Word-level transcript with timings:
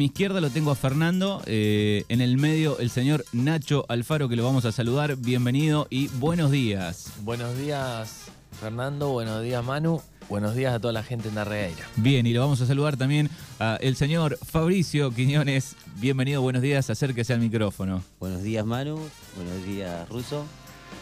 mi 0.00 0.06
izquierda 0.06 0.40
lo 0.40 0.48
tengo 0.48 0.70
a 0.70 0.76
Fernando, 0.76 1.42
eh, 1.44 2.04
en 2.08 2.22
el 2.22 2.38
medio 2.38 2.78
el 2.78 2.88
señor 2.88 3.22
Nacho 3.34 3.84
Alfaro, 3.90 4.30
que 4.30 4.36
lo 4.36 4.42
vamos 4.42 4.64
a 4.64 4.72
saludar. 4.72 5.16
Bienvenido 5.16 5.88
y 5.90 6.08
buenos 6.08 6.50
días. 6.50 7.12
Buenos 7.20 7.58
días, 7.58 8.30
Fernando. 8.58 9.10
Buenos 9.10 9.42
días, 9.42 9.62
Manu. 9.62 10.00
Buenos 10.30 10.54
días 10.54 10.72
a 10.72 10.80
toda 10.80 10.94
la 10.94 11.02
gente 11.02 11.28
en 11.28 11.34
Darreira. 11.34 11.86
Bien, 11.96 12.26
y 12.26 12.32
lo 12.32 12.40
vamos 12.40 12.62
a 12.62 12.66
saludar 12.66 12.96
también 12.96 13.28
al 13.58 13.94
señor 13.94 14.38
Fabricio 14.42 15.10
Quiñones. 15.10 15.76
Bienvenido, 15.96 16.40
buenos 16.40 16.62
días, 16.62 16.88
acérquese 16.88 17.34
al 17.34 17.40
micrófono. 17.40 18.02
Buenos 18.18 18.42
días, 18.42 18.64
Manu. 18.64 18.98
Buenos 19.36 19.66
días, 19.66 20.08
Ruso. 20.08 20.46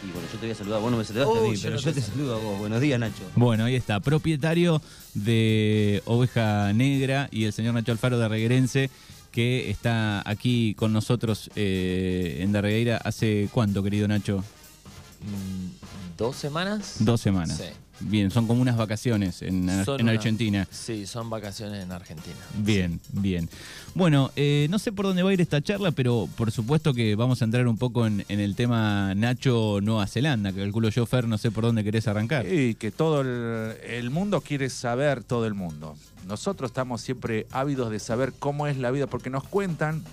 Y 0.01 0.11
bueno, 0.11 0.27
yo 0.31 0.39
te 0.39 0.45
voy 0.45 0.51
a 0.51 0.55
saludar. 0.55 0.81
Vos 0.81 0.91
no 0.91 0.97
me 0.97 1.03
saludaste 1.03 1.37
a 1.37 1.41
mí, 1.41 1.57
pero 1.61 1.77
yo, 1.77 1.93
te, 1.93 2.01
saludo 2.01 2.35
a 2.35 2.39
vos. 2.39 2.59
Buenos 2.59 2.79
días, 2.79 2.99
Nacho. 2.99 3.23
Bueno, 3.35 3.65
ahí 3.65 3.75
está. 3.75 3.99
Propietario 3.99 4.81
de 5.13 6.01
Oveja 6.05 6.71
Negra 6.73 7.27
y 7.31 7.45
el 7.45 7.53
señor 7.53 7.73
Nacho 7.73 7.91
Alfaro 7.91 8.17
de 8.17 8.27
Reguerense, 8.27 8.89
que 9.31 9.69
está 9.69 10.27
aquí 10.29 10.73
con 10.75 10.93
nosotros 10.93 11.49
eh, 11.55 12.37
en 12.39 12.51
Darregueira 12.51 12.97
hace 12.97 13.49
cuánto, 13.51 13.83
querido 13.83 14.07
Nacho? 14.07 14.37
Mm, 15.21 16.17
¿Dos 16.17 16.35
semanas? 16.37 16.95
Dos 16.99 17.19
semanas. 17.19 17.57
Sí. 17.57 17.88
Bien, 18.01 18.31
son 18.31 18.47
como 18.47 18.61
unas 18.61 18.77
vacaciones 18.77 19.41
en, 19.41 19.69
Argentina. 19.69 20.67
Sí, 20.71 21.05
son 21.05 21.29
vacaciones 21.29 21.83
en 21.83 21.91
Argentina. 21.91 22.35
Bien, 22.57 22.99
bien. 23.11 23.49
Bueno, 23.93 24.31
eh, 24.35 24.67
no 24.69 24.79
sé 24.79 24.91
por 24.91 25.05
dónde 25.05 25.23
va 25.23 25.31
a 25.31 25.33
ir 25.33 25.41
esta 25.41 25.61
charla, 25.61 25.91
pero 25.91 26.29
por 26.37 26.51
supuesto 26.51 26.93
que 26.93 27.15
vamos 27.15 27.41
a 27.41 27.45
entrar 27.45 27.67
un 27.67 27.77
poco 27.77 28.07
en, 28.07 28.23
el 28.29 28.55
tema 28.55 29.13
Nacho 29.15 29.79
Nueva 29.81 30.07
Zelanda, 30.07 30.53
que 30.53 30.59
calculo 30.59 30.89
yo, 30.89 31.05
Fer, 31.05 31.27
no 31.27 31.37
sé 31.37 31.51
por 31.51 31.65
dónde 31.65 31.83
querés 31.83 32.07
arrancar. 32.07 32.45
Sí, 32.45 32.75
que 32.75 32.91
todo 32.91 33.21
el, 33.21 34.09
mundo 34.09 34.41
quiere 34.41 34.69
saber, 34.69 35.23
todo 35.23 35.45
el 35.45 35.53
mundo. 35.53 35.95
Nosotros 36.27 36.69
estamos 36.69 37.01
siempre 37.01 37.47
ávidos 37.51 37.91
de 37.91 37.99
saber 37.99 38.33
cómo 38.37 38.67
es 38.67 38.77
la 38.77 38.91
vida, 38.91 39.07
porque 39.07 39.29
nos 39.29 39.43
cuentan, 39.43 40.03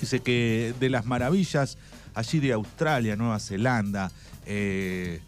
dice 0.00 0.20
que 0.20 0.74
de 0.78 0.90
las 0.90 1.06
maravillas 1.06 1.76
allí 2.14 2.38
de 2.40 2.52
Australia, 2.52 3.16
Nueva 3.16 3.38
Zelanda, 3.40 4.12
eh, 4.46 5.20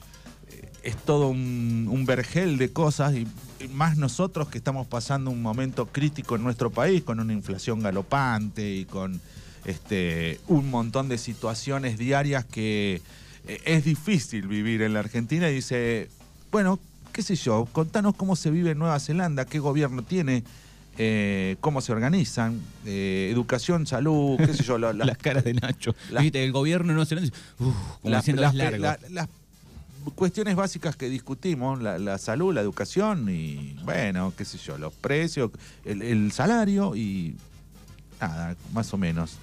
es 0.82 0.96
todo 0.96 1.28
un, 1.28 2.04
vergel 2.06 2.58
de 2.58 2.72
cosas 2.72 3.14
y, 3.14 3.26
más 3.72 3.96
nosotros 3.96 4.48
que 4.48 4.58
estamos 4.58 4.88
pasando 4.88 5.30
un 5.30 5.40
momento 5.40 5.86
crítico 5.86 6.34
en 6.34 6.42
nuestro 6.42 6.70
país 6.70 7.04
con 7.04 7.20
una 7.20 7.32
inflación 7.32 7.80
galopante 7.80 8.74
y 8.74 8.84
con 8.86 9.20
este, 9.64 10.40
un 10.48 10.68
montón 10.68 11.08
de 11.08 11.16
situaciones 11.16 11.96
diarias 11.96 12.44
que 12.44 13.00
eh, 13.46 13.60
es 13.64 13.84
difícil 13.84 14.48
vivir 14.48 14.82
en 14.82 14.94
la 14.94 14.98
Argentina 14.98 15.48
y 15.48 15.54
dice, 15.54 16.08
bueno, 16.50 16.80
qué 17.12 17.22
sé 17.22 17.36
yo, 17.36 17.68
contanos 17.70 18.16
cómo 18.16 18.34
se 18.34 18.50
vive 18.50 18.72
en 18.72 18.78
Nueva 18.78 18.98
Zelanda, 18.98 19.44
qué 19.44 19.60
gobierno 19.60 20.02
tiene, 20.02 20.42
eh, 20.98 21.56
cómo 21.60 21.80
se 21.80 21.92
organizan, 21.92 22.60
eh, 22.84 23.30
educación, 23.32 23.86
salud, 23.86 24.36
qué 24.38 24.54
sé 24.54 24.64
yo. 24.64 24.78
las 24.92 25.18
caras 25.18 25.44
de 25.44 25.54
Nacho. 25.54 25.94
el 26.10 26.52
gobierno 26.52 26.92
no 26.92 27.04
se 27.04 27.16
como 27.16 28.10
las, 28.10 28.26
las, 28.54 29.28
cuestiones 30.14 30.56
básicas 30.56 30.96
que 30.96 31.08
discutimos, 31.08 31.80
la, 31.80 32.18
salud, 32.18 32.54
la 32.54 32.60
educación 32.60 33.28
y, 33.28 33.76
bueno, 33.84 34.32
qué 34.36 34.44
sé 34.44 34.58
yo, 34.58 34.78
los 34.78 34.92
precios, 34.92 35.50
el, 35.84 36.32
salario 36.32 36.94
y 36.96 37.36
nada, 38.20 38.56
más 38.72 38.92
o 38.92 38.98
menos. 38.98 39.36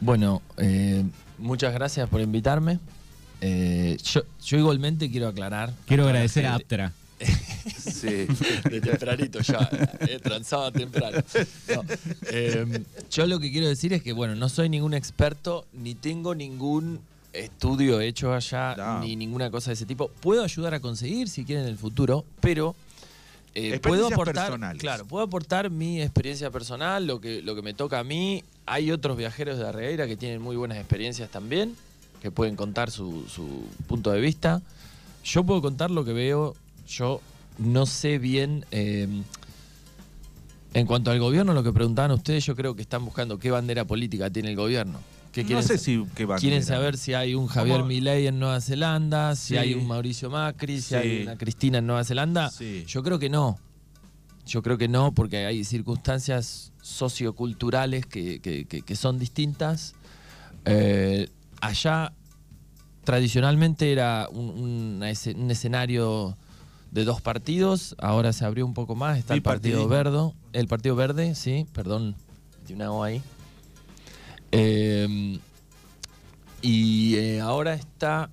Bueno, 0.00 0.42
eh, 0.56 1.04
muchas 1.38 1.72
gracias 1.72 2.08
por 2.08 2.20
invitarme. 2.20 2.78
Eh, 3.40 3.96
yo, 4.04 4.58
igualmente 4.58 5.10
quiero 5.10 5.28
aclarar. 5.28 5.72
Quiero 5.86 6.04
agradecer 6.04 6.46
a 6.46 6.54
Aptra. 6.54 6.92
sí, 7.78 8.28
de 8.70 8.80
tempranito 8.80 9.40
ya, 9.40 9.68
eh, 10.00 10.20
transaba 10.22 10.70
temprano. 10.70 11.18
yo 13.10 13.26
lo 13.26 13.40
que 13.40 13.50
quiero 13.50 13.66
decir 13.66 13.92
es 13.92 14.02
que, 14.02 14.12
bueno, 14.12 14.36
no 14.36 14.48
soy 14.48 14.68
ningún 14.68 14.94
experto 14.94 15.66
ni 15.72 15.96
tengo 15.96 16.36
ningún 16.36 17.00
estudio 17.32 18.00
hecho 18.00 18.32
allá 18.32 19.00
ni 19.00 19.16
ninguna 19.16 19.50
cosa 19.50 19.70
de 19.70 19.74
ese 19.74 19.86
tipo. 19.86 20.08
Puedo 20.08 20.42
ayudar 20.42 20.74
a 20.74 20.80
conseguir 20.80 21.28
si 21.28 21.44
quieren 21.44 21.64
en 21.64 21.70
el 21.70 21.78
futuro, 21.78 22.24
pero 22.40 22.74
eh, 23.54 23.78
puedo 23.80 24.06
aportar, 24.06 24.58
claro, 24.78 25.06
puedo 25.06 25.24
aportar 25.24 25.70
mi 25.70 26.00
experiencia 26.00 26.50
personal, 26.50 27.06
lo 27.06 27.20
que, 27.20 27.42
lo 27.42 27.54
que 27.54 27.62
me 27.62 27.74
toca 27.74 27.98
a 27.98 28.04
mí. 28.04 28.44
Hay 28.66 28.90
otros 28.90 29.16
viajeros 29.16 29.58
de 29.58 29.68
Arregueira 29.68 30.06
que 30.06 30.16
tienen 30.16 30.40
muy 30.40 30.56
buenas 30.56 30.78
experiencias 30.78 31.30
también, 31.30 31.74
que 32.22 32.30
pueden 32.30 32.56
contar 32.56 32.90
su, 32.90 33.24
punto 33.86 34.10
de 34.10 34.20
vista. 34.20 34.62
Yo 35.24 35.44
puedo 35.44 35.60
contar 35.60 35.90
lo 35.90 36.04
que 36.04 36.12
veo. 36.12 36.54
Yo 36.86 37.20
no 37.58 37.86
sé 37.86 38.18
bien. 38.18 38.64
Em, 38.70 39.24
en 40.74 40.86
cuanto 40.86 41.10
al 41.10 41.18
gobierno, 41.18 41.54
lo 41.54 41.64
que 41.64 41.72
preguntaban 41.72 42.10
ustedes, 42.12 42.44
yo 42.44 42.54
creo 42.54 42.76
que 42.76 42.82
están 42.82 43.04
buscando 43.04 43.38
qué 43.38 43.50
bandera 43.50 43.84
política 43.84 44.30
tiene 44.30 44.50
el 44.50 44.56
gobierno 44.56 44.98
no 45.48 45.62
sé 45.62 45.78
si 45.78 46.04
Quieren 46.38 46.62
saber 46.62 46.96
si 46.96 47.14
hay 47.14 47.34
un 47.34 47.46
Javier 47.46 47.84
Milei 47.84 48.26
en 48.26 48.38
Nueva 48.38 48.60
Zelanda, 48.60 49.36
si 49.36 49.56
hay 49.56 49.74
un 49.74 49.86
Mauricio 49.86 50.30
Macri, 50.30 50.80
si 50.80 50.94
hay 50.94 51.22
una 51.22 51.36
Cristina 51.36 51.78
en 51.78 51.86
Nueva 51.86 52.04
Zelanda. 52.04 52.50
Yo 52.86 53.02
creo 53.02 53.18
que 53.18 53.28
no. 53.28 53.58
Yo 54.46 54.62
creo 54.62 54.78
que 54.78 54.88
no, 54.88 55.12
porque 55.12 55.44
hay 55.44 55.62
circunstancias 55.64 56.72
socioculturales 56.80 58.06
que, 58.06 58.40
que, 58.40 58.96
son 58.96 59.18
distintas. 59.18 59.94
Eh, 60.64 61.28
allá 61.60 62.12
tradicionalmente 63.04 63.92
era 63.92 64.28
un, 64.30 65.02
escenario 65.02 66.36
de 66.90 67.04
dos 67.04 67.20
partidos, 67.20 67.94
ahora 67.98 68.32
se 68.32 68.44
abrió 68.44 68.64
un 68.64 68.74
poco 68.74 68.94
más, 68.94 69.18
está 69.18 69.34
el 69.34 69.42
Partido 69.42 69.86
Verde, 69.86 70.32
el 70.54 70.68
Partido 70.68 70.96
Verde, 70.96 71.34
sí, 71.34 71.66
perdón, 71.74 72.16
tiene 72.66 72.84
una 72.84 72.92
O 72.92 73.02
ahí. 73.04 73.22
Em, 74.50 75.38
y 76.62 77.16
eh, 77.16 77.40
ahora 77.40 77.74
está 77.74 78.30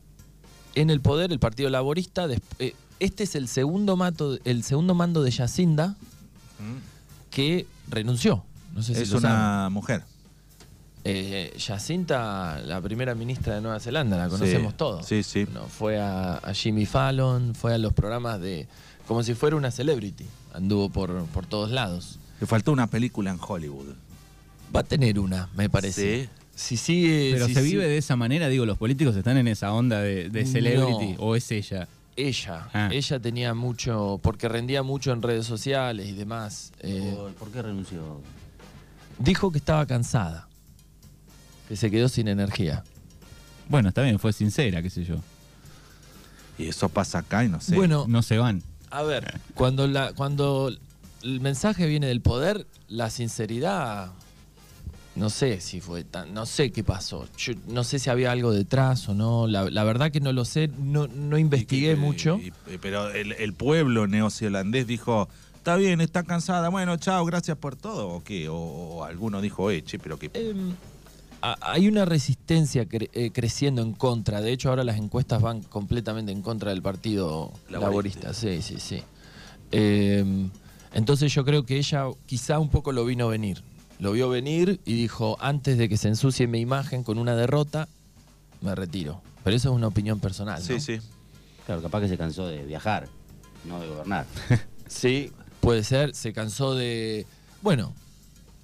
en 0.76 0.90
el 0.90 1.02
poder 1.02 1.32
el 1.32 1.40
Partido 1.40 1.70
Laborista. 1.70 2.28
Eh, 2.60 2.76
este 3.00 3.24
es 3.24 3.36
el 3.36 3.48
segundo, 3.48 3.96
mato, 3.96 4.38
el 4.46 4.64
segundo 4.64 4.94
mando 4.94 5.24
de 5.24 5.32
Yacinda 5.32 5.90
mm. 5.90 7.32
que 7.32 7.68
renunció. 7.88 8.44
No 8.74 8.84
sé 8.84 9.02
es 9.02 9.12
una 9.12 9.70
mujer. 9.70 10.04
Eh, 11.08 11.56
Jacinta, 11.60 12.60
la 12.66 12.82
primera 12.82 13.14
ministra 13.14 13.56
de 13.56 13.62
Nueva 13.62 13.80
Zelanda, 13.80 14.18
la 14.18 14.28
conocemos 14.28 14.76
todos. 14.76 15.06
Sí, 15.06 15.22
sí. 15.22 15.46
fue 15.70 16.00
a, 16.00 16.42
Jimmy 16.54 16.88
Fallon, 16.88 17.54
fue 17.54 17.76
a 17.76 17.78
los 17.78 17.94
programas 17.94 18.42
de. 18.42 18.68
como 19.08 19.22
si 19.22 19.36
fuera 19.36 19.56
una 19.56 19.70
celebrity. 19.70 20.26
Anduvo 20.54 20.90
por, 20.90 21.26
por 21.28 21.46
todos 21.46 21.70
lados. 21.70 22.18
Le 22.40 22.48
faltó 22.48 22.72
una 22.72 22.88
película 22.88 23.30
en 23.30 23.38
Hollywood. 23.40 23.94
Va 24.74 24.82
a 24.82 24.84
tener 24.84 25.20
una, 25.20 25.50
me 25.56 25.70
parece. 25.70 26.30
Sí. 26.56 26.78
sigue. 26.78 27.32
Pero 27.34 27.48
se 27.48 27.62
vive 27.62 27.88
de 27.88 27.98
esa 27.98 28.16
manera, 28.16 28.48
digo, 28.50 28.66
los 28.66 28.78
políticos 28.78 29.16
están 29.16 29.38
en 29.38 29.48
esa 29.48 29.74
onda 29.74 30.02
de, 30.02 30.46
celebrity, 30.46 31.16
o 31.18 31.36
es 31.36 31.52
ella. 31.52 31.88
Ella, 32.18 32.70
ah. 32.74 32.90
ella 32.94 33.20
tenía 33.20 33.54
mucho, 33.54 34.22
porque 34.24 34.48
rendía 34.48 34.84
mucho 34.84 35.12
en 35.12 35.22
redes 35.22 35.46
sociales 35.46 36.08
y 36.08 36.14
demás. 36.14 36.72
Eh, 36.80 37.14
¿Por, 37.38 37.52
qué 37.52 37.62
renunció? 37.62 38.22
Dijo 39.20 39.52
que 39.52 39.58
estaba 39.58 39.86
cansada, 39.86 40.48
que 41.68 41.76
se 41.76 41.92
quedó 41.92 42.08
sin 42.08 42.30
energía. 42.30 42.84
Bueno, 43.68 43.90
está 43.90 44.02
bien, 44.02 44.18
fue 44.18 44.32
sincera, 44.32 44.82
qué 44.82 44.90
sé 44.90 45.04
yo. 45.04 45.18
Y 46.58 46.68
eso 46.68 46.88
pasa 46.88 47.20
acá 47.20 47.44
y 47.44 47.50
no 47.50 47.60
sé. 47.60 47.76
Bueno, 47.76 48.06
no 48.08 48.22
se 48.22 48.38
van. 48.38 48.64
A 48.92 49.04
ver, 49.04 49.42
cuando, 49.56 49.88
la, 49.88 50.14
cuando 50.14 50.72
el 51.22 51.42
mensaje 51.42 51.86
viene 51.88 52.08
del 52.08 52.22
poder, 52.22 52.66
la 52.88 53.10
sinceridad 53.10 54.12
no 55.16 55.30
sé 55.30 55.62
si 55.62 55.80
fue 55.80 56.04
tan, 56.04 56.34
no 56.34 56.46
sé 56.46 56.72
qué 56.72 56.84
pasó. 56.84 57.26
Yo 57.38 57.54
no 57.68 57.84
sé 57.84 58.00
si 58.00 58.10
había 58.10 58.32
algo 58.32 58.52
detrás 58.52 59.08
o 59.08 59.14
no. 59.14 59.48
La, 59.48 59.84
verdad 59.84 60.12
que 60.12 60.20
no 60.20 60.34
lo 60.34 60.44
sé, 60.44 60.70
no, 60.78 61.08
no 61.08 61.38
investigué 61.38 61.96
mucho. 61.96 62.40
pero 62.82 63.10
el, 63.10 63.54
pueblo 63.54 64.08
neozelandés 64.08 64.88
dijo, 64.88 65.30
está 65.56 65.78
bien, 65.78 66.02
está 66.02 66.24
cansada, 66.24 66.68
bueno, 66.70 66.98
chao, 66.98 67.24
gracias 67.26 67.58
por 67.58 67.78
todo, 67.78 68.10
o 68.10 68.24
qué, 68.24 68.48
o, 68.50 69.06
alguno 69.06 69.40
dijo, 69.42 69.72
eche, 69.72 70.00
pero 70.00 70.20
qué. 70.20 70.30
Em, 70.34 70.74
hay 71.42 71.88
una 71.88 72.04
resistencia 72.06 72.86
eh, 72.92 73.32
creciendo 73.32 73.82
en 73.84 73.94
contra. 73.94 74.42
De 74.42 74.52
hecho, 74.52 74.70
ahora 74.70 74.84
las 74.84 74.98
encuestas 74.98 75.42
van 75.42 75.62
completamente 75.62 76.32
en 76.34 76.42
contra 76.42 76.72
del 76.72 76.82
partido 76.82 77.54
laborista. 77.70 78.34
Sí, 78.34 78.62
sí, 78.62 78.80
sí. 78.80 79.02
Em, 79.72 80.50
entonces 80.94 81.34
yo 81.34 81.46
creo 81.46 81.66
que 81.66 81.78
ella 81.78 82.06
quizá 82.26 82.60
un 82.60 82.70
poco 82.70 82.92
lo 82.92 83.06
vino 83.06 83.28
a 83.28 83.30
venir 83.30 83.64
lo 84.00 84.12
vio 84.12 84.30
venir 84.30 84.80
y 84.86 84.94
dijo, 84.94 85.38
antes 85.40 85.78
de 85.78 85.90
que 85.90 85.98
se 85.98 86.08
ensucie 86.08 86.48
mi 86.48 86.60
imagen 86.60 87.04
con 87.04 87.18
una 87.18 87.36
derrota, 87.36 87.88
me 88.62 88.76
retiro. 88.76 89.22
Pero 89.44 89.56
eso 89.56 89.70
es 89.70 89.76
una 89.76 89.88
opinión 89.88 90.20
personal. 90.20 90.62
Sí, 90.62 90.80
sí. 90.80 91.00
Claro, 91.66 91.82
capaz 91.82 92.02
que 92.02 92.10
se 92.10 92.18
cansó 92.18 92.48
de 92.48 92.66
viajar, 92.66 93.08
no 93.66 93.80
de 93.80 93.88
gobernar. 93.88 94.26
sí, 94.88 95.32
puede 95.62 95.84
ser, 95.84 96.16
se 96.16 96.34
cansó 96.34 96.76
de... 96.76 97.26
Bueno, 97.62 97.94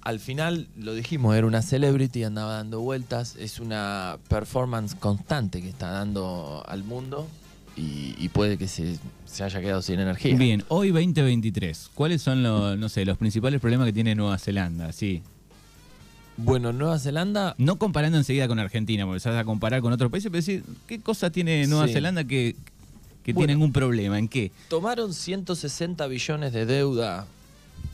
al 0.02 0.20
final 0.20 0.68
lo 0.76 0.94
dijimos, 0.94 1.34
era 1.36 1.46
una 1.46 1.62
celebrity, 1.62 2.24
andaba 2.24 2.54
dando 2.54 2.80
vueltas, 2.80 3.36
es 3.36 3.60
una 3.60 4.18
performance 4.28 4.94
constante 4.94 5.62
que 5.62 5.68
está 5.68 5.90
dando 5.90 6.64
al 6.66 6.84
mundo 6.84 7.28
y, 7.76 8.28
puede 8.28 8.58
que 8.58 8.68
se, 8.68 8.98
haya 9.40 9.60
quedado 9.60 9.82
sin 9.82 9.98
energía. 10.00 10.36
Bien, 10.36 10.64
hoy 10.68 10.88
2023, 10.88 11.90
¿cuáles 11.94 12.22
son 12.22 12.42
los, 12.42 12.78
no 12.78 12.88
sé, 12.88 13.04
los 13.04 13.18
principales 13.18 13.60
problemas 13.60 13.86
que 13.86 13.92
tiene 13.92 14.14
Nueva 14.14 14.38
Zelanda? 14.38 14.92
Sí. 14.92 15.22
Bueno, 16.36 16.72
Nueva 16.72 16.98
Zelanda. 16.98 17.54
No 17.58 17.76
comparando 17.76 18.18
enseguida 18.18 18.48
con 18.48 18.58
Argentina, 18.58 19.06
porque 19.06 19.28
vas 19.28 19.38
a 19.38 19.44
comparar 19.44 19.80
con 19.80 19.92
otros 19.92 20.10
países, 20.10 20.30
pero 20.30 20.38
decir, 20.38 20.64
¿qué 20.86 21.00
cosa 21.00 21.30
tiene 21.30 21.66
Nueva 21.66 21.88
Zelanda 21.88 22.24
que, 22.24 22.56
que 23.24 23.34
tienen 23.34 23.62
un 23.62 23.72
problema? 23.72 24.18
¿En 24.18 24.28
qué? 24.28 24.50
Tomaron 24.68 25.14
160 25.14 26.06
billones 26.06 26.52
de 26.52 26.66
deuda 26.66 27.26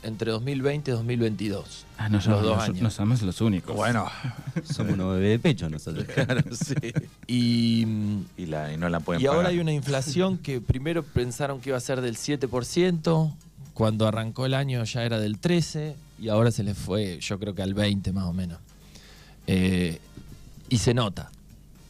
entre 0.03 0.31
2020 0.33 0.91
y 0.91 0.95
2022. 0.95 1.87
Ah, 1.99 2.09
no, 2.09 2.17
los 2.17 2.25
dos 2.25 2.63
años. 2.63 2.81
No 2.81 2.91
somos 2.91 3.23
los 3.23 3.41
únicos. 3.41 3.75
Bueno, 3.75 4.09
somos 4.65 4.95
unos 4.95 5.15
bebés 5.15 5.31
de 5.31 5.39
pecho 5.39 5.69
nosotros. 5.69 6.05
Claro, 6.15 6.43
sí. 6.53 6.75
Y, 7.27 7.87
y, 8.37 8.47
la, 8.47 8.73
y 8.73 8.77
no 8.77 8.89
la 8.89 9.01
pueden 9.01 9.23
Y 9.23 9.27
ahora 9.27 9.49
hay 9.49 9.59
una 9.59 9.73
inflación 9.73 10.39
que 10.39 10.61
primero 10.61 11.03
pensaron 11.03 11.61
que 11.61 11.71
iba 11.71 11.77
a 11.77 11.81
ser 11.81 12.01
del 12.01 12.17
7%, 12.17 13.33
cuando 13.75 14.09
arrancó 14.09 14.47
el 14.47 14.55
año 14.55 14.83
ya 14.85 15.05
era 15.05 15.21
del 15.21 15.41
13% 15.41 15.95
y 16.21 16.29
ahora 16.29 16.51
se 16.51 16.65
les 16.65 16.77
fue, 16.77 17.19
yo 17.21 17.39
creo 17.39 17.55
que 17.55 17.63
al 17.63 17.75
20 17.75 18.13
más 18.13 18.25
o 18.25 18.33
menos. 18.33 18.59
Eh, 19.47 20.01
y 20.69 20.79
se 20.79 20.95
nota. 20.95 21.31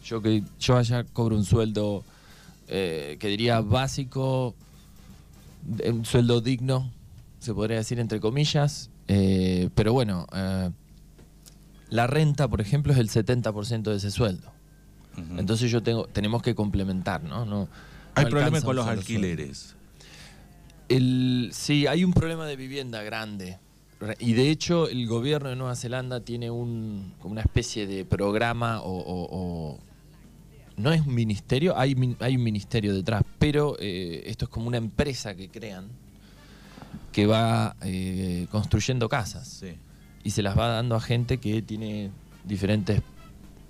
Yo 0.04 0.22
que 0.22 0.42
yo 0.60 0.76
allá 0.76 1.04
cobro 1.04 1.36
un 1.36 1.44
sueldo 1.44 2.04
eh, 2.68 3.16
que 3.18 3.28
diría 3.28 3.60
básico, 3.60 4.54
un 5.86 6.04
sueldo 6.04 6.40
digno, 6.40 6.90
se 7.38 7.54
podría 7.54 7.76
decir 7.76 8.00
entre 8.00 8.20
comillas, 8.20 8.90
eh, 9.06 9.70
pero 9.74 9.92
bueno, 9.92 10.26
la 11.90 12.06
renta, 12.06 12.48
por 12.48 12.60
ejemplo, 12.60 12.92
es 12.92 12.98
el 12.98 13.08
70% 13.08 13.82
de 13.82 13.96
ese 13.96 14.10
sueldo. 14.10 14.52
Entonces 15.36 15.70
yo 15.70 15.82
tengo, 15.82 16.06
tenemos 16.06 16.42
que 16.42 16.54
complementar, 16.54 17.24
¿no? 17.24 17.44
no 17.44 17.68
hay 18.18 18.26
problemas 18.26 18.64
con 18.64 18.76
los 18.76 18.86
alquileres. 18.86 19.74
El, 20.88 21.50
sí, 21.52 21.86
hay 21.86 22.04
un 22.04 22.12
problema 22.12 22.46
de 22.46 22.56
vivienda 22.56 23.02
grande. 23.02 23.58
Y 24.20 24.34
de 24.34 24.50
hecho 24.50 24.88
el 24.88 25.06
gobierno 25.06 25.48
de 25.48 25.56
Nueva 25.56 25.74
Zelanda 25.74 26.20
tiene 26.20 26.50
un, 26.50 27.14
como 27.18 27.32
una 27.32 27.40
especie 27.40 27.86
de 27.86 28.04
programa 28.04 28.80
o, 28.82 29.78
no 30.76 30.92
es 30.92 31.00
un 31.00 31.12
ministerio, 31.12 31.76
hay, 31.76 31.96
hay 32.20 32.36
un 32.36 32.42
ministerio 32.44 32.94
detrás, 32.94 33.24
pero 33.40 33.76
eh, 33.80 34.22
esto 34.26 34.44
es 34.44 34.48
como 34.48 34.68
una 34.68 34.76
empresa 34.76 35.34
que 35.34 35.48
crean 35.48 35.88
que 37.18 37.26
va 37.26 37.74
eh, 37.82 38.46
construyendo 38.48 39.08
casas 39.08 39.64
y 40.22 40.30
se 40.30 40.40
las 40.40 40.56
va 40.56 40.68
dando 40.68 40.94
a 40.94 41.00
gente 41.00 41.38
que 41.38 41.62
tiene 41.62 42.12
diferentes 42.44 43.02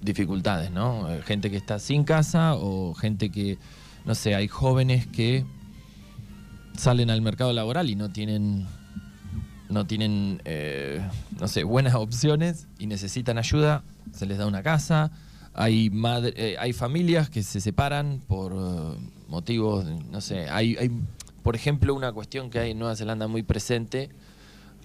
dificultades, 0.03 0.71
¿no? 0.71 1.11
Eh, 1.11 1.23
gente 1.23 1.51
que 1.51 1.57
está 1.57 1.79
sin 1.79 2.05
casa 2.05 2.57
o 2.57 2.93
gente 2.93 3.31
que, 3.31 3.57
no 4.05 4.15
sé, 4.15 4.35
hay 4.35 4.49
jóvenes 4.49 5.07
que 5.07 5.47
salen 6.77 7.09
al 7.09 7.23
mercado 7.23 7.55
laboral 7.55 7.89
y 7.89 7.95
no 7.95 8.11
tienen 8.11 8.67
no 9.71 9.87
tienen, 9.87 10.43
eh, 10.45 11.01
no 11.41 11.49
sé, 11.49 11.65
buenas 11.65 11.95
opciones 12.07 12.67
y 12.79 12.87
necesitan 12.87 13.39
ayuda, 13.39 13.83
se 14.13 14.27
les 14.27 14.37
da 14.37 14.45
una 14.45 14.63
casa. 14.63 15.11
Hay, 15.55 15.89
madre, 15.89 16.35
eh, 16.37 16.57
hay 16.59 16.75
familias 16.75 17.31
que 17.31 17.43
se 17.43 17.63
separan 17.63 18.21
por 18.29 18.55
motivos, 19.27 19.87
no 20.11 20.21
sé, 20.21 20.51
hay, 20.51 20.77
hay, 20.77 20.91
por 21.49 21.57
ejemplo, 21.57 21.95
una 21.95 22.13
cuestión 22.13 22.51
que 22.51 22.59
hay 22.59 22.73
en 22.73 22.79
Nueva 22.79 22.95
Zelanda 22.95 23.27
muy 23.27 23.43
presente, 23.43 24.11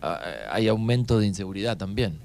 ah, 0.01 0.17
hay 0.49 0.69
aumento 0.69 1.19
de 1.19 1.27
inseguridad 1.27 1.75
también. 1.75 2.19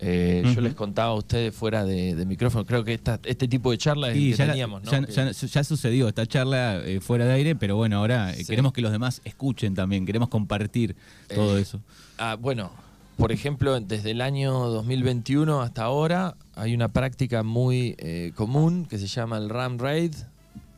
Eh, 0.00 0.42
yo 0.52 0.60
les 0.60 0.74
contaba 0.74 1.12
a 1.12 1.14
ustedes 1.14 1.54
fuera 1.54 1.84
de, 1.84 2.16
micrófono, 2.26 2.66
creo 2.66 2.82
que 2.82 2.94
este 2.94 3.46
tipo 3.46 3.70
de 3.70 3.78
charla 3.78 4.10
es 4.10 4.14
que 4.14 4.32
ya 4.32 4.46
teníamos, 4.48 4.82
¿no? 4.82 4.90
Ya, 5.06 5.62
sucedió 5.62 6.08
esta 6.08 6.26
charla 6.26 6.80
eh, 6.84 6.98
fuera 6.98 7.26
de 7.26 7.32
aire, 7.32 7.54
pero 7.54 7.76
bueno, 7.76 7.98
ahora 7.98 8.34
eh, 8.34 8.44
queremos 8.44 8.72
que 8.72 8.80
los 8.80 8.90
demás 8.90 9.20
escuchen 9.22 9.76
también, 9.76 10.04
queremos 10.04 10.30
compartir 10.30 10.96
todo 11.32 11.56
eso. 11.56 11.80
Ah, 12.18 12.34
bueno, 12.34 12.72
por 13.16 13.30
ejemplo, 13.30 13.78
desde 13.78 14.10
el 14.10 14.20
año 14.20 14.52
2021 14.68 15.62
hasta 15.62 15.84
ahora 15.84 16.34
hay 16.56 16.74
una 16.74 16.88
práctica 16.88 17.44
muy 17.44 17.94
común 18.34 18.84
que 18.84 18.98
se 18.98 19.06
llama 19.06 19.38
el 19.38 19.48
RAM 19.48 19.78
Raid, 19.78 20.16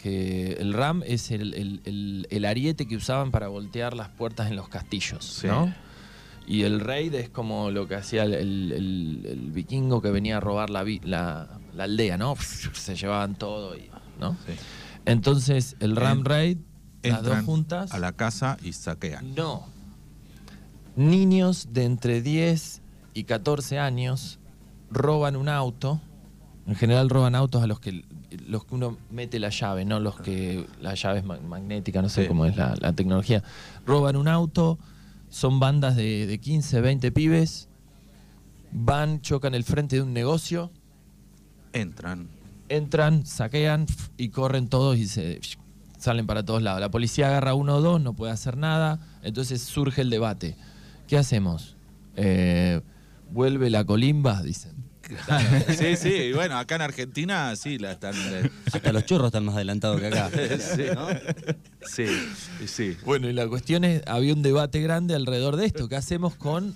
que 0.06 0.53
el 0.61 0.73
RAM 0.73 1.03
es 1.05 1.32
el, 1.32 2.47
ariete 2.49 2.87
que 2.87 2.94
usaban 2.94 3.32
para 3.32 3.49
voltear 3.49 3.94
las 3.94 4.08
puertas 4.08 4.49
en 4.49 4.55
los 4.55 4.69
castillos, 4.69 5.43
¿no? 5.43 5.75
Y 6.47 6.62
el 6.62 6.79
raid 6.79 7.12
es 7.14 7.29
como 7.29 7.73
lo 7.73 7.88
que 7.88 7.97
hacía 7.97 8.23
el, 8.23 9.50
vikingo 9.53 10.00
que 10.00 10.12
venía 10.12 10.37
a 10.37 10.41
robar 10.41 10.70
la, 10.70 10.85
la, 11.03 11.58
aldea, 11.76 12.17
¿no? 12.17 12.37
Se 12.37 12.94
llevaban 12.94 13.35
todo, 13.35 13.76
y, 13.76 13.91
¿no? 14.20 14.37
Entonces, 15.06 15.75
el 15.81 15.97
ram 15.97 16.23
raid, 16.25 16.59
las 17.02 17.25
dos 17.25 17.41
juntas... 17.41 17.91
A 17.93 17.99
la 17.99 18.12
casa 18.12 18.59
y 18.62 18.73
saquean. 18.73 19.35
No. 19.35 19.67
Niños 20.94 21.70
de 21.73 21.82
entre 21.82 22.23
10 22.23 22.81
y 23.12 23.25
14 23.25 23.81
años 23.81 24.38
roban 24.88 25.35
un 25.35 25.49
auto. 25.49 26.00
En 26.67 26.75
general 26.75 27.09
roban 27.09 27.35
autos 27.35 27.63
a 27.63 27.67
los 27.67 27.79
que 27.79 28.05
los 28.47 28.65
que 28.65 28.75
uno 28.75 28.99
mete 29.11 29.39
la 29.39 29.51
llave, 29.51 29.85
no 29.85 30.01
los 30.01 30.19
que 30.21 30.67
la 30.81 30.95
llave 30.95 31.21
es 31.21 31.25
magnética, 31.25 32.03
no 32.03 32.09
sé 32.09 32.27
cómo 32.27 32.45
es 32.45 32.57
la, 32.57 32.75
la 32.81 32.93
tecnología. 32.93 33.43
Roban 33.87 34.17
un 34.17 34.27
auto 34.27 34.79
son 35.29 35.61
bandas 35.61 35.97
de, 35.97 36.39
15, 36.41 36.81
20 36.81 37.13
pibes, 37.13 37.69
van, 38.73 39.21
chocan 39.21 39.55
el 39.55 39.65
frente 39.65 39.97
de 39.97 40.03
un 40.03 40.13
negocio. 40.13 40.71
Entran. 41.73 42.29
Entran, 42.69 43.27
saquean 43.27 43.87
y 44.17 44.31
corren 44.31 44.69
todos 44.69 44.97
y 44.97 45.07
se 45.07 45.41
salen 45.99 46.27
para 46.27 46.45
todos 46.45 46.62
lados. 46.62 46.81
La 46.81 46.91
policía 46.91 47.29
agarra 47.29 47.55
uno 47.55 47.77
o 47.77 47.81
dos, 47.81 48.01
no 48.01 48.15
puede 48.15 48.33
hacer 48.33 48.57
nada, 48.57 49.01
entonces 49.23 49.62
surge 49.62 50.01
el 50.03 50.11
debate. 50.11 50.57
¿Qué 51.07 51.19
hacemos? 51.19 51.77
Eh, 52.17 52.81
¿Vuelve 53.31 53.71
la 53.71 53.85
colimba? 53.85 54.43
Dicen. 54.43 54.86
Sí, 55.76 55.97
sí, 55.97 56.32
bueno, 56.32 56.58
acá 56.58 56.76
en 56.76 56.82
Argentina 56.82 57.55
sí 57.56 57.79
la 57.79 57.93
están. 57.93 58.14
Hasta 58.73 58.93
los 58.93 59.05
churros 59.05 59.26
están 59.26 59.44
más 59.44 59.56
adelantados 59.56 60.00
que 60.00 60.06
acá. 60.06 60.31
sí, 61.87 62.06
sí, 62.67 62.97
Bueno, 63.05 63.29
y 63.29 63.32
la 63.32 63.47
cuestión 63.49 63.85
es: 63.85 64.03
había 64.06 64.32
un 64.35 64.43
debate 64.43 64.81
grande 64.81 65.14
alrededor 65.14 65.56
de 65.56 65.67
esto. 65.67 65.88
¿Qué 65.88 65.97
hacemos 65.97 66.35
con 66.35 66.75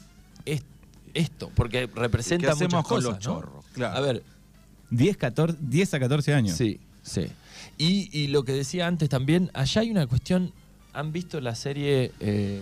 esto? 1.14 1.50
Porque 1.54 1.88
representa 1.94 2.46
¿Qué 2.46 2.52
hacemos 2.52 2.86
con 2.86 3.02
los 3.02 3.18
chorros? 3.18 3.64
A 3.82 4.00
ver. 4.00 4.22
10, 4.90 5.16
14, 5.16 5.58
10 5.60 5.94
a 5.94 6.00
14 6.00 6.34
años. 6.34 6.56
Sí, 6.56 6.80
sí. 7.02 7.28
Y, 7.78 8.26
lo 8.28 8.44
que 8.44 8.52
decía 8.52 8.86
antes 8.86 9.08
también, 9.08 9.50
allá 9.54 9.80
hay 9.80 9.90
una 9.90 10.06
cuestión. 10.06 10.52
¿Han 10.92 11.12
visto 11.12 11.40
la 11.40 11.54
serie 11.54 12.12
eh, 12.20 12.60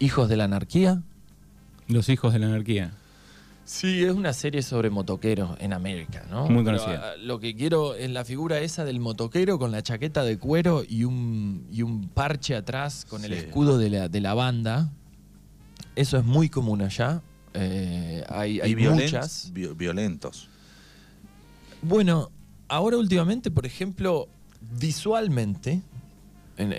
Hijos 0.00 0.28
de 0.28 0.36
la 0.36 0.44
Anarquía? 0.44 1.02
Los 1.86 2.08
Hijos 2.08 2.32
de 2.32 2.38
la 2.40 2.46
Anarquía. 2.46 2.92
Sí, 3.64 4.04
es 4.04 4.12
una 4.12 4.34
serie 4.34 4.60
sobre 4.60 4.90
motoqueros 4.90 5.56
en 5.58 5.72
América, 5.72 6.26
¿no? 6.30 6.48
Muy 6.48 6.64
conocida. 6.64 7.12
Ah, 7.12 7.16
lo 7.18 7.40
que 7.40 7.56
quiero 7.56 7.94
es 7.94 8.10
la 8.10 8.24
figura 8.24 8.58
esa 8.60 8.84
del 8.84 9.00
motoquero 9.00 9.58
con 9.58 9.72
la 9.72 9.82
chaqueta 9.82 10.22
de 10.22 10.38
cuero 10.38 10.82
y 10.86 11.04
un, 11.04 11.66
y 11.72 11.80
un 11.80 12.08
parche 12.08 12.54
atrás 12.54 13.06
con 13.08 13.24
el 13.24 13.32
escudo 13.32 13.78
de 13.78 13.88
la, 13.88 14.08
de 14.08 14.20
la, 14.20 14.34
banda. 14.34 14.92
Eso 15.96 16.18
es 16.18 16.24
muy 16.24 16.50
común 16.50 16.82
allá. 16.82 17.22
Eh, 17.54 18.22
hay, 18.28 18.60
hay 18.60 18.76
muchas. 18.76 19.50
violentos. 19.54 20.50
Bueno, 21.80 22.30
ahora 22.68 22.98
últimamente, 22.98 23.50
por 23.50 23.64
ejemplo, 23.64 24.28
visualmente, 24.78 25.80
en, 26.58 26.72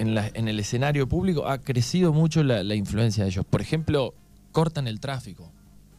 el 0.47 0.59
escenario 0.59 1.09
público 1.09 1.47
ha 1.47 1.57
crecido 1.57 2.13
mucho 2.13 2.43
la, 2.43 2.61
la 2.61 2.75
influencia 2.75 3.23
de 3.23 3.31
ellos. 3.31 3.45
Por 3.45 3.61
ejemplo, 3.61 4.13
cortan 4.51 4.87
el 4.87 4.99
tráfico 4.99 5.51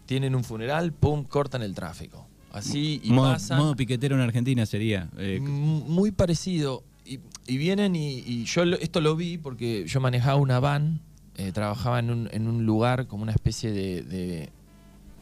tienen 0.06 0.34
un 0.34 0.44
funeral, 0.44 0.92
pum, 0.92 1.25
cortan 1.25 1.62
el 1.62 1.75
tráfico. 1.75 2.26
Así 2.52 3.00
y 3.04 3.12
modo, 3.12 3.32
pasan. 3.32 3.58
Modo 3.58 3.76
piquetero 3.76 4.14
en 4.14 4.22
Argentina 4.22 4.64
sería. 4.64 5.10
Eh, 5.18 5.40
muy 5.40 6.10
parecido. 6.10 6.84
Y, 7.04 7.18
vienen 7.58 7.94
y, 7.94 8.44
yo 8.44 8.64
esto 8.64 9.00
lo 9.00 9.14
vi 9.14 9.38
porque 9.38 9.86
yo 9.86 10.00
manejaba 10.00 10.36
una 10.36 10.58
van, 10.58 11.00
eh, 11.36 11.52
trabajaba 11.52 12.00
en 12.00 12.10
un, 12.10 12.28
en 12.32 12.48
un, 12.48 12.66
lugar 12.66 13.06
como 13.06 13.22
una 13.22 13.30
especie 13.30 13.70
de, 13.70 14.50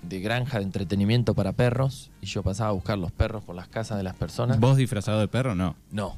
de, 0.03 0.21
granja 0.21 0.59
de 0.59 0.65
entretenimiento 0.65 1.35
para 1.35 1.53
perros 1.53 2.11
y 2.23 2.27
yo 2.27 2.43
pasaba 2.43 2.71
a 2.71 2.73
buscar 2.73 2.97
los 2.97 3.13
perros 3.13 3.45
por 3.45 3.55
las 3.55 3.69
casas 3.69 3.99
de 3.99 4.05
las 4.05 4.15
personas. 4.15 4.59
¿Vos 4.61 4.79
disfrazado 4.79 5.21
de 5.21 5.29
perro? 5.29 5.55
No. 5.55 5.77
No. 5.91 6.17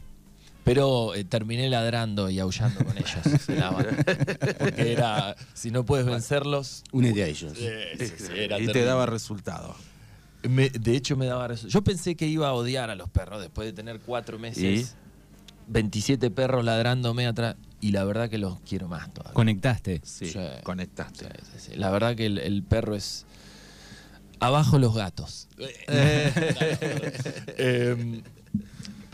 Pero 0.66 1.14
eh, 1.14 1.23
terminé 1.23 1.70
ladrando 1.70 2.28
y 2.28 2.40
aullando 2.40 2.85
con 2.85 2.99
ellos. 2.99 3.20
Porque 4.58 4.90
era, 4.92 5.37
si 5.54 5.70
no 5.70 5.87
puedes 5.87 6.04
vencerlos... 6.04 6.82
Únete 6.90 7.23
a 7.23 7.26
ellos. 7.28 7.52
y 7.56 8.66
te 8.73 8.85
daba 8.85 9.06
resultado. 9.06 9.76
de 10.42 10.96
hecho, 10.96 11.16
me 11.16 11.26
daba 11.26 11.46
resultado. 11.46 11.73
Yo 11.73 11.85
pensé 11.85 12.16
que 12.16 12.26
iba 12.26 12.49
a 12.49 12.52
odiar 12.52 12.90
a 12.90 12.96
los 12.96 13.08
perros 13.08 13.40
después 13.40 13.66
de 13.66 13.75
tener 13.75 14.00
cuatro 14.00 14.40
meses. 14.40 14.96
27 15.68 16.32
perros 16.32 16.64
ladrándome 16.64 17.28
atrás. 17.28 17.54
Y 17.80 17.92
la 17.92 18.02
verdad 18.02 18.28
que 18.28 18.38
los 18.38 18.58
quiero 18.68 18.88
más 18.88 19.14
todavía. 19.14 19.35
¿Conectaste? 19.35 20.00
Sí, 20.02 20.32
conectaste. 20.64 21.28
la 21.76 21.90
verdad 21.92 22.16
que 22.16 22.26
el, 22.26 22.64
perro 22.64 22.96
es... 22.96 23.25
Abajo 24.40 24.80
los 24.80 24.96
gatos. 24.96 25.46
eh, 25.87 26.32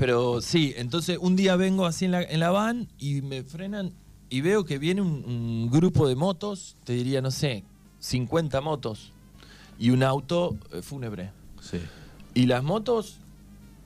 pero 0.02 0.40
sí, 0.40 0.75
entonces 0.76 1.16
un 1.21 1.37
día 1.37 1.54
vengo 1.54 1.87
así 1.87 2.06
en 2.06 2.11
la, 2.11 2.23
en 2.25 2.40
la 2.40 2.50
van 2.50 2.88
y 2.99 3.23
me 3.23 3.44
frenan 3.44 3.92
y 4.30 4.40
veo 4.40 4.64
que 4.64 4.78
viene 4.78 5.00
un, 5.00 5.71
grupo 5.71 6.09
de 6.09 6.16
motos, 6.16 6.75
te 6.82 6.92
diría, 6.94 7.23
no 7.23 7.30
sé, 7.30 7.62
50 8.00 8.61
motos. 8.62 9.12
y 9.78 9.90
un 9.90 10.02
auto 10.02 10.56
eh, 10.73 10.82
fúnebre. 10.82 11.30
Sí. 11.61 11.78
Y 12.35 12.47
las 12.47 12.64
motos 12.64 13.18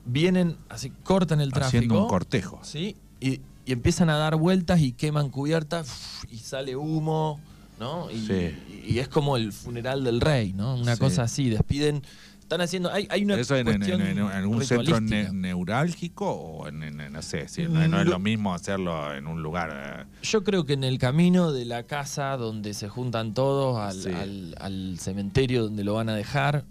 vienen, 0.05 0.57
así 0.69 0.91
cortan 1.03 1.39
el 1.39 1.51
tráfico. 1.53 1.77
Haciendo 1.77 2.01
un 2.01 2.07
cortejo. 2.09 2.61
¿sí? 2.63 2.95
Y, 3.19 3.41
y 3.67 3.71
empiezan 3.71 4.09
a 4.09 4.17
dar 4.17 4.37
vueltas 4.37 4.81
y 4.81 4.93
queman 4.93 5.29
cubiertas 5.29 6.23
y 6.31 6.37
sale 6.39 6.75
humo, 6.75 7.39
¿no? 7.79 8.09
Y, 8.09 8.25
Sí. 8.25 8.83
y 8.87 8.97
es 8.97 9.07
como 9.07 9.37
el 9.37 9.53
funeral 9.53 10.03
del 10.03 10.19
rey, 10.19 10.51
¿no? 10.53 10.77
Una 10.77 10.95
Sí. 10.95 10.99
cosa 10.99 11.21
así, 11.23 11.49
despiden. 11.51 12.01
Están 12.47 12.61
haciendo. 12.61 12.89
Hay, 12.93 13.05
hay 13.09 13.25
una 13.25 13.35
¿Eso 13.35 13.57
en, 13.57 13.67
en- 13.67 13.75
cuestión 13.75 14.01
en- 14.01 14.19
en 14.19 14.23
algún 14.23 14.63
centro 14.63 15.01
ne- 15.01 15.33
neurálgico 15.33 16.31
o 16.31 16.67
en, 16.69 16.81
en- 16.81 17.01
en- 17.01 17.11
no 17.11 17.21
sé, 17.21 17.49
si 17.49 17.63
no, 17.63 17.85
no 17.89 17.99
es 17.99 18.07
Lo- 18.07 18.19
mismo 18.19 18.53
hacerlo 18.53 19.13
en 19.13 19.27
un 19.27 19.43
lugar... 19.43 20.05
eh, 20.09 20.17
Yo 20.23 20.45
creo 20.45 20.65
que 20.65 20.71
en 20.71 20.85
el 20.85 20.97
camino 20.97 21.51
de 21.51 21.65
la 21.65 21.83
casa 21.83 22.37
donde 22.37 22.73
se 22.73 22.87
juntan 22.87 23.33
todos 23.33 23.77
al, 23.77 24.01
Sí. 24.01 24.09
al- 24.17 24.55
al 24.61 24.97
cementerio 24.97 25.63
donde 25.63 25.83
lo 25.83 25.95
van 25.95 26.07
a 26.07 26.15
dejar, 26.15 26.63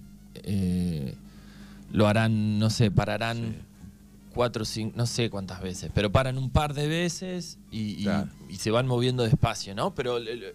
eh, 0.44 1.14
lo 1.92 2.06
harán, 2.08 2.58
no 2.58 2.70
sé, 2.70 2.90
pararán 2.90 3.36
Sí. 3.36 3.54
cuatro 4.32 4.62
o 4.62 4.64
cinco, 4.64 4.94
no 4.96 5.04
sé 5.04 5.28
cuántas 5.28 5.60
veces, 5.60 5.90
pero 5.94 6.10
paran 6.10 6.38
un 6.38 6.48
par 6.48 6.72
de 6.72 6.88
veces 6.88 7.58
y, 7.70 8.00
y- 8.00 8.04
Claro. 8.04 8.30
y 8.48 8.56
se 8.56 8.70
van 8.70 8.86
moviendo 8.86 9.24
despacio, 9.24 9.74
¿no? 9.74 9.94
Pero 9.94 10.18
le- 10.18 10.36
le- 10.36 10.46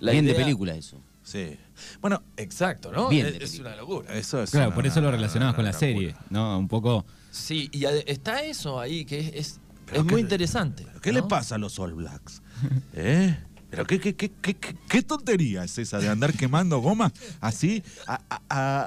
la 0.00 0.12
Bien 0.12 0.24
de 0.24 0.32
película 0.32 0.74
eso. 0.74 0.96
Sí. 1.30 1.58
Bueno, 2.00 2.22
Exacto, 2.38 2.90
¿no? 2.90 3.10
Bien 3.10 3.26
es, 3.38 3.58
una 3.58 3.76
locura. 3.76 4.14
eso 4.14 4.42
es 4.42 4.50
Claro, 4.50 4.68
una- 4.68 4.74
por 4.74 4.86
eso 4.86 5.00
lo 5.02 5.10
relacionabas 5.10 5.54
con 5.54 5.64
la 5.66 5.74
serie. 5.74 6.14
¿no? 6.30 6.58
Un 6.58 6.68
poco. 6.68 7.04
Sí, 7.30 7.68
y 7.70 7.84
está 8.06 8.42
eso 8.44 8.80
ahí 8.80 9.04
que 9.04 9.20
es, 9.20 9.34
es, 9.34 9.60
es 9.92 10.04
muy 10.04 10.14
le- 10.14 10.20
interesante. 10.22 10.86
¿Qué 11.02 11.12
¿no? 11.12 11.16
le 11.20 11.22
pasa 11.24 11.56
a 11.56 11.58
los 11.58 11.78
All 11.78 11.92
Blacks? 11.92 12.40
¿Eh? 12.94 13.36
¿Pero 13.70 13.84
qué, 13.86 14.00
qué, 14.00 14.14
qué, 14.16 14.30
qué, 14.40 14.54
qué- 14.54 14.76
qué 14.88 15.02
tontería 15.02 15.62
es 15.64 15.76
esa 15.76 15.98
de 15.98 16.08
andar 16.08 16.32
quemando 16.32 16.78
goma 16.78 17.12
así 17.42 17.82
a, 18.06 18.18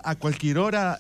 a- 0.04 0.16
cualquier 0.16 0.58
hora 0.58 1.00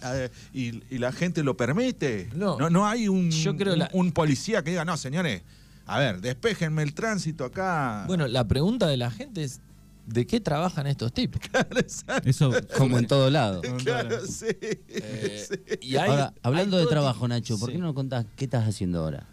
y, 0.54 0.84
y 0.94 1.00
la 1.00 1.12
gente 1.12 1.42
lo 1.44 1.58
permite? 1.58 2.30
No. 2.36 2.60
no, 2.60 2.70
no 2.70 2.86
hay 2.88 3.08
un, 3.08 3.32
Yo 3.32 3.58
creo 3.58 3.74
un, 3.74 3.80
la- 3.80 3.90
un 3.94 4.12
policía 4.12 4.64
que 4.64 4.70
diga, 4.70 4.86
no, 4.86 4.96
señores, 4.98 5.42
a 5.88 5.98
ver, 5.98 6.22
despéjenme 6.22 6.84
el 6.84 6.94
tránsito 6.94 7.44
acá. 7.44 8.04
Bueno, 8.06 8.28
la 8.28 8.48
pregunta 8.48 8.86
de 8.86 8.98
la 8.98 9.10
gente 9.10 9.44
es, 9.44 9.60
¿de 10.06 10.26
qué 10.28 10.40
trabajan 10.40 10.88
estos 10.88 11.14
tipos? 11.14 11.42
Eso. 12.26 12.52
Como 12.78 12.98
en 13.00 13.08
todo 13.08 13.30
lado. 13.30 13.62
claro, 13.84 14.26
sí. 14.26 14.46
Eh, 14.62 15.48
y 15.82 15.96
hay- 15.96 16.10
Ahora, 16.10 16.34
hablando 16.44 16.78
hay 16.78 16.84
de 16.84 16.90
trabajo, 16.90 17.28
Nacho, 17.28 17.58
¿por 17.60 17.70
Sí. 17.70 17.74
qué 17.74 17.80
no 17.80 17.86
nos 17.88 17.96
contás 17.96 18.26
qué 18.36 18.46
estás 18.46 18.68
haciendo 18.68 19.00
ahora? 19.00 19.26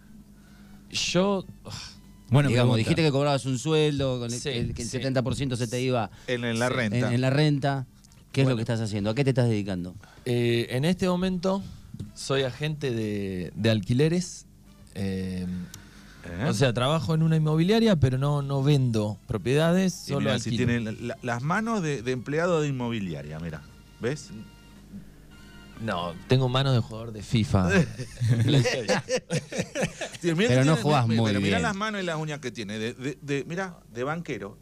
Yo. 0.90 1.44
Bueno, 2.30 2.48
Digamos, 2.50 2.74
pregunta. 2.74 2.76
dijiste 2.78 3.02
que 3.02 3.10
cobrabas 3.10 3.46
un 3.46 3.58
sueldo, 3.58 4.18
con 4.20 4.32
el, 4.32 4.38
Sí, 4.38 4.50
el- 4.50 4.74
que 4.74 4.82
el 4.82 4.88
sí. 4.88 4.98
70% 4.98 5.56
se 5.56 5.66
te 5.66 5.80
iba 5.80 6.10
En, 6.26 6.44
en 6.44 6.58
la 6.58 6.68
renta. 6.68 6.96
en, 6.98 7.12
en 7.14 7.20
la 7.20 7.30
renta. 7.30 7.86
¿Qué 8.32 8.42
es 8.42 8.48
lo 8.48 8.56
que 8.56 8.62
estás 8.62 8.80
haciendo? 8.80 9.08
¿A 9.10 9.14
qué 9.14 9.24
te 9.24 9.30
estás 9.30 9.48
dedicando? 9.48 9.94
eh, 10.26 10.66
en 10.70 10.84
este 10.84 11.08
momento 11.08 11.62
soy 12.14 12.42
agente 12.42 12.90
de, 12.92 13.50
de 13.56 13.70
alquileres. 13.70 14.44
eh, 14.94 15.46
¿Eh? 16.24 16.44
O 16.48 16.52
sea, 16.52 16.72
trabajo 16.74 17.14
en 17.14 17.22
una 17.22 17.36
inmobiliaria, 17.36 17.96
pero 17.96 18.18
no, 18.18 18.42
no 18.42 18.62
vendo 18.62 19.18
propiedades, 19.26 19.94
solo 19.94 20.20
mirá, 20.20 20.38
si 20.38 20.50
alquilo. 20.50 20.66
tiene 20.66 20.80
la- 20.92 20.92
la- 21.14 21.18
las 21.22 21.42
manos 21.42 21.82
de, 21.82 22.02
de 22.02 22.12
empleado 22.12 22.60
de 22.60 22.68
inmobiliaria, 22.68 23.38
mira. 23.40 23.62
¿Ves? 24.00 24.30
No, 25.80 26.12
tengo 26.26 26.48
manos 26.48 26.74
de 26.74 26.80
jugador 26.80 27.12
de 27.12 27.22
FIFA. 27.22 27.70
Sí, 30.20 30.34
mirá 30.34 30.48
Pero 30.48 30.64
no 30.64 30.72
tiene- 30.74 30.82
jugás 30.82 31.06
muy 31.06 31.16
pero 31.24 31.40
mirá 31.40 31.58
bien. 31.58 31.62
las 31.62 31.76
manos 31.76 32.02
y 32.02 32.04
las 32.04 32.16
uñas 32.16 32.40
que 32.40 32.50
tiene. 32.50 32.78
De, 32.78 32.92
de- 32.94 33.18
de- 33.22 33.44
mirá, 33.44 33.78
de 33.94 34.02
banquero. 34.02 34.58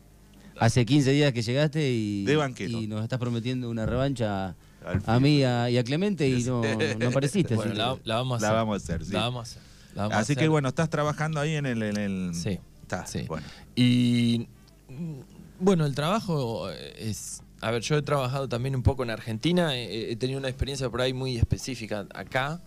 Hace 0.59 0.85
15 0.85 1.11
días 1.13 1.33
que 1.33 1.43
llegaste 1.43 1.91
y, 1.91 2.25
De 2.25 2.37
banquero. 2.37 2.79
y 2.81 2.87
nos 2.87 3.03
estás 3.03 3.19
prometiendo 3.19 3.69
una 3.71 3.87
revancha 3.87 4.55
a 5.07 5.19
mí 5.21 5.43
a- 5.43 5.69
y 5.71 5.79
a 5.79 5.85
Clemente 5.85 6.29
y 6.29 6.45
no, 6.45 6.63
no 6.99 7.09
apareciste. 7.09 7.55
bueno, 7.57 7.73
la, 7.75 7.97
la 8.05 8.17
vamos 8.17 8.39
a 8.39 8.43
La 8.43 8.49
hacer. 8.49 8.57
vamos 8.59 8.75
a 8.75 8.77
hacer, 8.85 9.05
sí. 9.05 9.13
La 9.13 9.21
vamos 9.21 9.39
a 9.49 9.51
hacer. 9.51 9.63
Así 9.97 10.37
que 10.37 10.49
bueno, 10.49 10.69
estás 10.69 10.89
trabajando 10.91 11.41
ahí 11.41 11.55
en 11.55 11.67
el. 11.67 11.83
En 11.83 11.97
el 11.97 12.35
Sí, 12.35 12.59
Está, 12.83 13.07
sí. 13.07 13.23
bueno. 13.29 13.47
Y 13.75 14.49
mm, 14.89 15.21
bueno, 15.61 15.87
el 15.87 15.95
trabajo 15.95 16.69
es. 16.71 17.43
A 17.63 17.71
ver, 17.71 17.83
yo 17.83 17.97
he 17.97 18.03
trabajado 18.03 18.49
también 18.49 18.77
un 18.77 18.83
poco 18.83 19.03
en 19.03 19.11
Argentina, 19.11 19.75
he, 19.75 20.13
he 20.13 20.17
tenido 20.17 20.39
una 20.39 20.49
experiencia 20.49 20.91
por 20.91 21.01
ahí 21.01 21.13
muy 21.15 21.37
específica 21.39 22.07
acá, 22.15 22.61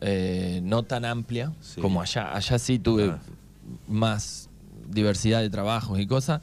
eh, 0.00 0.60
no 0.64 0.82
tan 0.82 1.04
amplia 1.04 1.52
Sí. 1.60 1.80
como 1.80 2.00
allá. 2.02 2.34
Allá 2.34 2.58
sí 2.58 2.78
tuve 2.78 3.10
Ah. 3.10 3.18
más 3.86 4.50
diversidad 4.88 5.40
de 5.40 5.50
trabajos 5.50 6.00
y 6.00 6.06
cosas. 6.06 6.40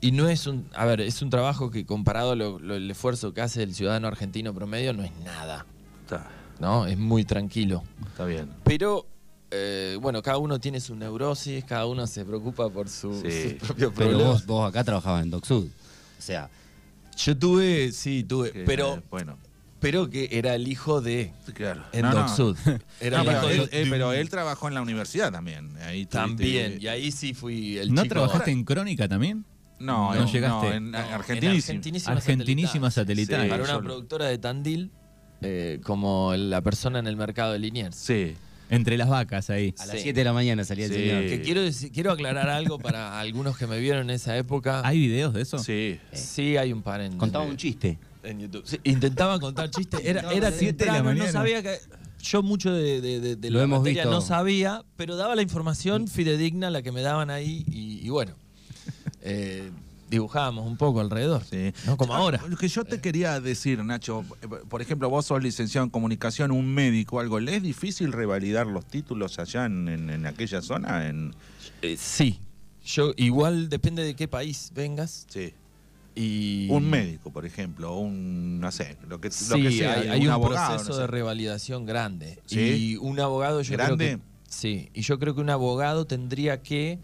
Y 0.00 0.12
no 0.12 0.28
es 0.28 0.46
un. 0.46 0.68
A 0.74 0.84
ver, 0.84 1.00
es 1.00 1.22
un 1.22 1.30
trabajo 1.30 1.70
que 1.70 1.84
comparado 1.86 2.32
a 2.32 2.36
lo- 2.36 2.58
lo- 2.58 2.74
el 2.76 2.90
esfuerzo 2.90 3.32
que 3.32 3.40
hace 3.40 3.62
el 3.62 3.74
ciudadano 3.74 4.06
argentino 4.08 4.52
promedio, 4.54 4.92
no 4.92 5.02
es 5.02 5.12
nada. 5.24 5.66
Está, 6.04 6.28
¿No? 6.60 6.86
Es 6.86 6.98
muy 6.98 7.24
tranquilo. 7.24 7.82
está 8.08 8.24
bien. 8.24 8.48
Pero, 8.64 9.06
eh, 9.50 9.96
bueno, 10.00 10.22
cada 10.22 10.38
uno 10.38 10.58
tiene 10.60 10.80
su 10.80 10.94
neurosis, 10.94 11.64
cada 11.64 11.86
uno 11.86 12.06
se 12.06 12.24
preocupa 12.24 12.68
por 12.68 12.88
su, 12.88 13.20
Sí. 13.22 13.50
sus 13.50 13.52
propios 13.68 13.92
Pero 13.96 14.10
problemas. 14.10 14.26
vos, 14.26 14.46
vos 14.46 14.68
acá 14.68 14.84
trabajabas 14.84 15.22
en 15.22 15.30
DocSud. 15.30 15.66
O 15.66 16.22
sea, 16.22 16.50
Yo 17.16 17.36
tuve, 17.36 17.90
sí, 17.92 18.22
tuve, 18.24 18.52
Que, 18.52 18.60
pero, 18.64 18.96
eh, 18.96 19.02
bueno, 19.10 19.38
pero 19.80 20.08
que 20.08 20.28
era 20.32 20.54
el 20.54 20.68
hijo 20.68 21.00
de 21.00 21.32
claro. 21.54 21.82
en 21.92 22.02
No, 22.02 22.12
no. 22.12 22.16
DocSud. 22.20 22.56
Era 23.00 23.18
No, 23.18 23.22
el 23.22 23.26
pero, 23.28 23.38
hijo 23.38 23.48
él, 23.64 23.70
de- 23.70 23.82
eh, 23.82 23.86
pero 23.90 24.12
él 24.12 24.28
trabajó 24.30 24.68
en 24.68 24.74
la 24.74 24.82
universidad 24.82 25.32
también. 25.32 25.70
Ahí 25.82 26.04
tuviste- 26.06 26.08
también, 26.10 26.78
y 26.80 26.86
ahí 26.86 27.10
sí 27.10 27.34
fui 27.34 27.76
el 27.78 27.92
¿No 27.94 28.02
chico. 28.02 28.14
trabajaste 28.14 28.50
en 28.52 28.62
Crónica 28.64 29.08
también? 29.08 29.44
No, 29.80 30.14
No 30.14 30.20
en- 30.22 30.26
llegaste. 30.32 30.74
en 30.74 30.90
No, 30.92 30.98
en 30.98 31.04
Argentinísimo. 31.04 31.76
Argentinísima 31.78 32.12
Argentinísima 32.12 32.90
satelital. 32.90 33.42
Sí, 33.44 33.48
Para 33.48 33.62
una 33.64 33.72
solo. 33.74 33.84
productora 33.84 34.26
de 34.26 34.38
Tandil, 34.38 34.90
eh, 35.40 35.80
como 35.84 36.34
la 36.36 36.60
persona 36.60 36.98
en 36.98 37.06
el 37.06 37.16
mercado 37.16 37.52
de 37.52 37.58
Liniers. 37.60 37.96
Sí. 37.96 38.36
Entre 38.70 38.96
las 38.98 39.08
vacas 39.08 39.48
ahí. 39.50 39.74
a 39.78 39.86
las 39.86 39.96
Sí. 39.96 40.02
7 40.04 40.20
de 40.20 40.24
la 40.24 40.32
mañana 40.32 40.64
salía 40.64 40.86
el 40.86 40.92
señor. 40.92 41.26
Que 41.26 41.40
quiero, 41.40 41.62
decir- 41.62 41.90
quiero 41.92 42.12
aclarar 42.12 42.48
algo 42.50 42.78
para 42.78 43.18
algunos 43.18 43.56
que 43.56 43.66
me 43.66 43.78
vieron 43.80 44.10
en 44.10 44.16
esa 44.16 44.36
época. 44.36 44.82
¿Hay 44.86 44.98
videos 44.98 45.32
de 45.34 45.42
eso? 45.42 45.58
Sí. 45.58 45.98
Sí, 46.12 46.56
hay 46.56 46.72
un 46.72 46.82
par 46.82 47.00
en 47.00 47.16
Contaba 47.16 47.44
un 47.46 47.56
chiste. 47.56 47.98
en 48.22 48.40
YouTube. 48.40 48.62
Sí, 48.66 48.78
intentaba 48.84 49.38
contar 49.40 49.70
chistes. 49.70 50.00
Era, 50.04 50.22
No, 50.22 50.30
era 50.32 50.50
siete 50.52 50.84
de 50.84 50.90
la 50.90 50.96
temprano, 50.96 51.14
no 51.14 51.18
mañana. 51.24 51.32
sabía 51.32 51.62
que. 51.62 51.78
Yo 52.20 52.42
mucho 52.42 52.72
de, 52.72 53.00
de- 53.00 53.20
de- 53.20 53.36
de 53.36 53.50
Lo 53.50 53.58
la 53.58 53.64
hemos 53.64 53.78
materia 53.78 54.02
visto. 54.02 54.10
no 54.10 54.20
sabía, 54.20 54.82
pero 54.96 55.14
daba 55.16 55.36
la 55.36 55.42
información 55.42 56.08
fidedigna, 56.08 56.68
la 56.68 56.82
que 56.82 56.90
me 56.92 57.00
daban 57.00 57.30
ahí, 57.30 57.64
y, 57.70 58.04
y 58.04 58.08
bueno. 58.10 58.32
eh, 59.22 59.70
dibujábamos 60.10 60.66
un 60.66 60.76
poco 60.76 61.00
alrededor. 61.00 61.42
Sí. 61.44 61.72
No 61.86 61.96
como 61.96 62.14
Ah, 62.14 62.18
ahora. 62.18 62.42
Lo 62.48 62.56
que 62.56 62.68
yo 62.68 62.84
te 62.84 63.00
quería 63.00 63.40
decir, 63.40 63.82
Nacho, 63.84 64.24
eh, 64.42 64.46
por 64.68 64.80
ejemplo, 64.82 65.08
vos 65.10 65.26
sos 65.26 65.42
licenciado 65.42 65.84
en 65.84 65.90
comunicación, 65.90 66.50
un 66.50 66.72
médico, 66.72 67.20
algo, 67.20 67.40
¿le 67.40 67.56
es 67.56 67.62
difícil 67.62 68.12
revalidar 68.12 68.66
los 68.66 68.84
títulos 68.86 69.38
allá 69.38 69.66
en, 69.66 69.88
en- 69.88 70.10
en 70.10 70.26
aquella 70.26 70.62
zona? 70.62 71.08
En... 71.08 71.34
Eh, 71.82 71.96
sí. 71.98 72.38
Yo, 72.84 73.12
igual 73.16 73.68
depende 73.68 74.02
de 74.02 74.14
qué 74.14 74.28
país 74.28 74.72
vengas. 74.74 75.26
Sí. 75.28 75.52
Y 76.14 76.66
Un 76.70 76.90
médico, 76.90 77.30
por 77.30 77.46
ejemplo, 77.46 77.96
un, 77.96 78.58
no 78.58 78.72
sé, 78.72 78.96
lo 79.08 79.20
que, 79.20 79.28
lo 79.28 79.32
Sí, 79.34 79.62
que 79.62 79.70
sea, 79.70 79.92
hay, 80.00 80.08
hay 80.08 80.26
un, 80.26 80.30
abogado, 80.32 80.70
proceso 80.70 80.88
no 80.90 80.94
sé. 80.96 81.00
de 81.02 81.06
revalidación 81.06 81.86
grande. 81.86 82.40
¿Sí? 82.46 82.58
Y 82.60 82.96
un 82.96 83.20
abogado, 83.20 83.62
yo 83.62 83.72
¿Grande? 83.74 84.06
creo 84.06 84.18
que. 84.18 84.24
Sí, 84.48 84.88
y 84.94 85.02
yo 85.02 85.18
creo 85.20 85.34
que 85.36 85.40
un 85.42 85.50
abogado 85.50 86.06
tendría 86.06 86.60
que. 86.62 86.98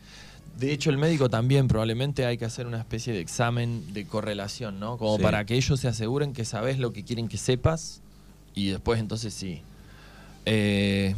De 0.58 0.72
hecho, 0.72 0.90
el 0.90 0.98
médico 0.98 1.28
también 1.28 1.66
probablemente 1.66 2.24
hay 2.26 2.38
que 2.38 2.44
hacer 2.44 2.66
una 2.66 2.78
especie 2.78 3.12
de 3.12 3.20
examen 3.20 3.92
de 3.92 4.06
correlación, 4.06 4.78
¿no? 4.78 4.96
Como 4.98 5.16
Sí. 5.16 5.22
para 5.22 5.44
que 5.44 5.56
ellos 5.56 5.80
se 5.80 5.88
aseguren 5.88 6.32
que 6.32 6.44
sabes 6.44 6.78
lo 6.78 6.92
que 6.92 7.02
quieren 7.04 7.26
que 7.28 7.38
sepas 7.38 8.00
y 8.54 8.68
después 8.68 9.00
entonces 9.00 9.34
sí. 9.34 9.62
Eh, 10.46 11.14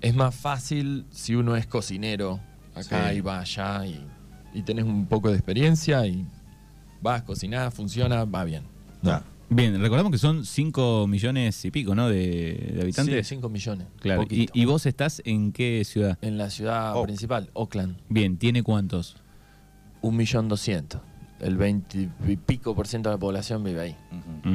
es 0.00 0.14
más 0.14 0.34
fácil 0.34 1.04
si 1.10 1.34
uno 1.34 1.56
es 1.56 1.66
cocinero 1.66 2.38
acá 2.74 3.10
Sí. 3.10 3.16
y 3.16 3.20
va 3.20 3.40
allá 3.40 3.84
y, 3.86 4.00
y 4.54 4.62
tenés 4.62 4.84
un 4.84 5.06
poco 5.06 5.28
de 5.30 5.34
experiencia 5.36 6.06
y 6.06 6.24
vas, 7.00 7.22
cocinás, 7.22 7.74
funciona, 7.74 8.24
va 8.24 8.44
bien. 8.44 8.62
Ah, 9.04 9.22
Bien, 9.54 9.80
recordamos 9.80 10.10
que 10.12 10.18
son 10.18 10.44
5 10.44 11.06
millones 11.06 11.64
y 11.64 11.70
pico, 11.70 11.94
¿no? 11.94 12.08
De, 12.08 12.72
de 12.74 12.82
habitantes. 12.82 13.26
Sí, 13.26 13.34
5 13.36 13.48
millones. 13.48 13.86
Claro. 14.00 14.24
¿Y, 14.30 14.48
y 14.52 14.64
vos 14.64 14.86
estás 14.86 15.20
en 15.24 15.52
qué 15.52 15.82
ciudad? 15.84 16.18
En 16.22 16.38
la 16.38 16.48
ciudad 16.50 16.96
Oak. 16.96 17.06
principal, 17.06 17.50
Oakland, 17.54 17.96
Bien, 18.08 18.36
¿tiene 18.38 18.62
cuántos? 18.62 19.16
un 20.00 20.16
millón 20.16 20.48
doscientos. 20.48 21.00
El 21.38 21.56
20 21.56 22.08
y 22.28 22.36
pico 22.36 22.74
por 22.74 22.86
ciento 22.88 23.08
de 23.10 23.16
la 23.16 23.20
población 23.20 23.62
vive 23.64 23.80
ahí. 23.80 23.96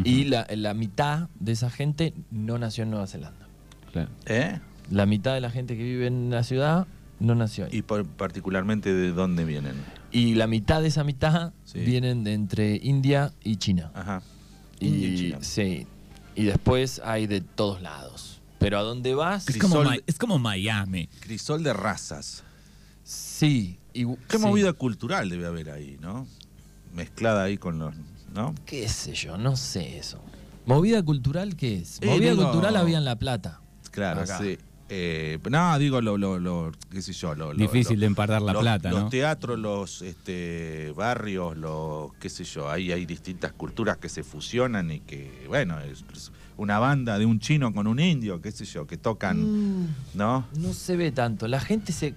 Y 0.04 0.25
la, 0.25 0.46
la 0.56 0.74
mitad 0.74 1.30
de 1.39 1.51
esa 1.54 1.70
gente 1.70 2.13
no 2.32 2.58
nació 2.58 2.84
en 2.84 2.92
Nueva 2.92 3.08
Zelanda. 3.08 3.48
Claro. 3.92 4.10
¿Eh? 4.25 4.60
La 4.89 5.06
mitad 5.06 5.34
de 5.34 5.42
la 5.42 5.50
gente 5.50 5.75
que 5.77 5.84
vive 5.84 6.08
en 6.08 6.30
la 6.30 6.44
ciudad 6.44 6.88
no 7.20 7.36
nació 7.36 7.66
ahí. 7.66 7.72
Y 7.74 7.82
por- 7.82 8.06
particularmente 8.06 8.94
de 8.94 9.12
dónde 9.12 9.44
vienen. 9.46 9.74
Y 10.12 10.36
la 10.36 10.48
mitad 10.48 10.82
de 10.82 10.88
esa 10.88 11.04
mitad 11.04 11.51
Sí. 11.66 11.80
vienen 11.80 12.24
de 12.24 12.34
entre 12.34 12.77
India 12.82 13.34
y 13.44 13.58
China. 13.58 13.92
Ajá. 13.94 14.22
Y, 14.79 14.88
India 14.88 15.07
y 15.10 15.15
China. 15.17 15.38
Sí. 15.41 15.88
Y 16.36 16.43
después 16.43 17.01
hay 17.03 17.27
de 17.27 17.41
todos 17.41 17.81
lados. 17.81 18.41
Pero 18.60 18.79
a 18.79 18.81
dónde 18.81 19.13
vas, 19.15 19.48
Es 19.50 19.57
como, 19.57 19.84
Crisol- 19.84 20.03
es 20.07 20.17
como 20.17 20.39
Miami. 20.39 21.07
Crisol 21.22 21.63
de 21.63 21.74
razas. 21.74 22.43
sí. 23.03 23.79
y- 23.93 24.05
Qué 24.27 24.38
sí. 24.38 24.43
movida 24.46 24.74
cultural 24.74 25.29
debe 25.29 25.48
haber 25.48 25.69
ahí, 25.72 25.98
¿no? 26.01 26.27
Mezclada 26.93 27.43
ahí 27.43 27.57
con 27.57 27.79
los 27.79 27.93
¿no? 28.34 28.53
¿Qué 28.65 28.88
sé 28.89 29.13
yo? 29.13 29.38
No 29.38 29.55
sé 29.55 29.98
eso. 29.98 30.19
¿Movida 30.65 31.01
cultural 31.03 31.55
qué 31.55 31.77
es? 31.79 32.00
Movida 32.03 32.36
cultural 32.36 32.75
había 32.75 32.98
en 32.98 33.05
La 33.05 33.15
Plata. 33.17 33.62
Claro, 33.91 34.25
sí. 34.27 34.57
Eh, 34.89 35.39
no, 35.50 35.77
digo 35.79 36.00
lo, 36.00 36.17
lo, 36.17 36.39
lo, 36.39 36.72
qué 36.89 37.01
sé 37.01 37.12
yo, 37.12 37.36
lo, 37.36 37.53
difícil 37.53 38.00
de 38.00 38.06
empardar 38.06 38.41
la 38.41 38.58
plata, 38.58 38.89
¿no? 38.89 39.01
Los 39.01 39.10
teatros, 39.10 39.60
los 39.60 40.01
este, 40.01 40.94
barrios, 40.96 41.58
los 41.58 42.13
qué 42.13 42.29
sé 42.29 42.46
yo, 42.46 42.70
ahí 42.70 42.91
hay 42.94 43.06
distintas 43.06 43.51
culturas 43.51 43.98
que 43.98 44.08
se 44.08 44.24
fusionan 44.24 44.89
y 44.91 45.01
que, 45.01 45.46
bueno, 45.48 45.77
es 45.82 46.32
una 46.56 46.79
banda 46.79 47.20
de 47.20 47.25
un 47.25 47.39
chino 47.39 47.74
con 47.74 47.86
un 47.86 48.00
indio, 48.00 48.41
qué 48.41 48.51
sé 48.51 48.63
yo, 48.63 48.88
que 48.88 48.96
tocan, 48.96 49.84
mm, 49.84 49.88
¿no? 50.13 50.48
No 50.58 50.74
se 50.74 50.96
ve 50.96 51.12
tanto, 51.12 51.48
la 51.50 51.60
gente 51.60 51.91
se 51.91 52.15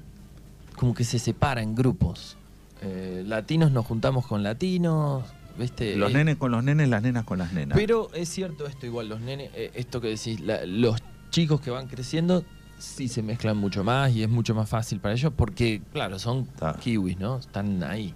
como 0.76 0.94
que 0.94 1.04
se 1.04 1.18
separa 1.18 1.62
en 1.62 1.74
grupos. 1.74 2.36
Eh, 2.82 3.22
latinos 3.26 3.70
nos 3.72 3.84
juntamos 3.84 4.26
con 4.26 4.42
latinos, 4.42 5.24
¿viste? 5.58 5.96
Los 5.96 6.12
nenes 6.12 6.36
con 6.36 6.52
los 6.52 6.64
nenes, 6.64 6.88
las 6.88 7.02
nenas 7.02 7.24
con 7.24 7.38
las 7.38 7.52
nenas. 7.52 7.76
Pero 7.76 8.08
es 8.14 8.28
cierto 8.30 8.66
esto 8.66 8.86
igual, 8.86 9.08
los 9.08 9.20
nenes, 9.20 9.50
eh, 9.54 9.72
esto 9.74 10.00
que 10.00 10.08
decís, 10.08 10.40
los 10.40 11.02
chicos 11.30 11.60
que 11.60 11.70
van 11.70 11.86
creciendo 11.86 12.44
sí 12.80 13.08
se 13.08 13.22
mezclan 13.22 13.56
mucho 13.56 13.84
más 13.84 14.12
y 14.12 14.22
es 14.22 14.28
mucho 14.28 14.54
más 14.54 14.68
fácil 14.68 14.98
para 15.00 15.14
ellos 15.14 15.32
porque, 15.36 15.82
claro, 15.92 16.18
son 16.18 16.48
kiwis, 16.80 17.18
¿no? 17.18 17.38
Están 17.38 17.82
ahí. 17.84 18.14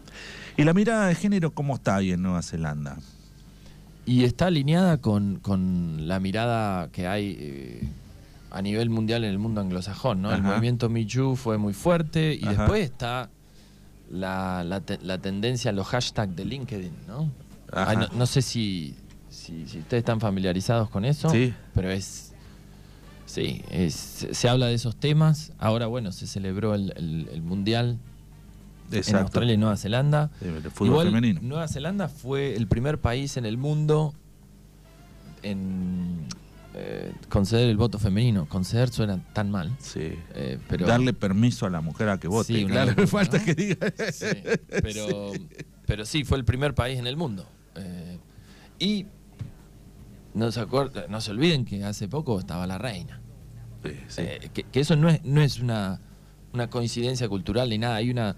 ¿Y 0.56 0.64
la 0.64 0.72
mirada 0.72 1.06
de 1.08 1.14
género 1.14 1.52
cómo 1.52 1.74
está 1.74 1.96
ahí 1.96 2.12
en 2.12 2.22
Nueva 2.22 2.42
Zelanda? 2.42 2.96
Y 4.06 4.24
está 4.24 4.46
alineada 4.46 4.98
con, 4.98 5.40
la 6.06 6.20
mirada 6.20 6.88
que 6.90 7.06
hay 7.06 7.36
eh, 7.38 7.88
a 8.50 8.60
nivel 8.62 8.90
mundial 8.90 9.24
en 9.24 9.30
el 9.30 9.38
mundo 9.38 9.60
anglosajón, 9.60 10.22
¿no? 10.22 10.32
El 10.32 10.42
movimiento 10.42 10.88
Me 10.88 11.04
Too 11.04 11.36
fue 11.36 11.58
muy 11.58 11.72
fuerte 11.72 12.34
y 12.34 12.44
después 12.44 12.84
está 12.84 13.30
la, 14.10 14.64
la, 14.64 15.18
tendencia, 15.18 15.72
los 15.72 15.86
hashtags 15.86 16.36
de 16.36 16.44
LinkedIn, 16.44 16.92
¿no? 17.06 17.30
no, 18.14 18.26
sé 18.26 18.42
si, 18.42 18.94
si, 19.30 19.66
si, 19.66 19.78
ustedes 19.78 20.02
están 20.02 20.20
familiarizados 20.20 20.88
con 20.90 21.04
eso, 21.04 21.30
sí. 21.30 21.52
pero 21.74 21.90
es 21.90 22.33
Sí, 23.26 23.62
se 23.88 24.48
habla 24.48 24.66
de 24.66 24.74
esos 24.74 24.96
temas. 24.96 25.52
Ahora, 25.58 25.86
bueno, 25.86 26.12
se 26.12 26.26
celebró 26.26 26.74
el, 26.74 27.42
Mundial 27.42 27.98
en 28.92 29.16
Australia 29.16 29.54
y 29.54 29.56
Nueva 29.56 29.76
Zelanda. 29.76 30.30
el 30.40 30.70
fútbol 30.70 31.06
femenino. 31.06 31.40
Nueva 31.42 31.68
Zelanda 31.68 32.08
fue 32.08 32.54
el 32.54 32.66
primer 32.68 33.00
país 33.00 33.36
en 33.36 33.46
el 33.46 33.56
mundo 33.56 34.14
en 35.42 36.26
eh, 36.76 37.12
conceder 37.28 37.68
el 37.68 37.76
voto 37.76 37.98
femenino. 37.98 38.48
Conceder 38.48 38.90
suena 38.90 39.22
tan 39.32 39.50
mal. 39.50 39.76
Sí. 39.78 40.12
Eh, 40.34 40.58
pero, 40.68 40.86
Darle 40.86 41.12
permiso 41.12 41.66
a 41.66 41.70
la 41.70 41.80
mujer 41.80 42.08
a 42.08 42.18
que 42.18 42.26
vote. 42.26 42.52
Sí, 42.52 42.64
claro, 42.66 43.06
falta 43.06 43.42
que 43.42 43.54
diga. 43.54 43.92
Sí, 44.12 44.26
pero, 44.82 45.32
pero 45.86 46.04
sí, 46.04 46.24
fue 46.24 46.38
el 46.38 46.44
primer 46.44 46.74
país 46.74 46.98
en 46.98 47.06
el 47.06 47.16
mundo. 47.16 47.46
Eh, 47.76 48.18
y 48.80 49.06
no 50.34 50.50
se, 50.52 50.66
no 51.08 51.20
se 51.20 51.30
olviden 51.30 51.64
que 51.64 51.82
hace 51.84 52.08
poco 52.08 52.38
estaba 52.38 52.66
la 52.66 52.78
reina. 52.78 53.20
Eh, 53.84 54.50
que, 54.52 54.80
eso 54.80 54.96
no 54.96 55.08
es, 55.08 55.24
no 55.24 55.40
es 55.42 55.60
una, 55.60 56.00
una 56.52 56.70
coincidencia 56.70 57.28
cultural 57.28 57.68
ni 57.68 57.78
nada, 57.78 57.96
hay 57.96 58.10
una, 58.10 58.34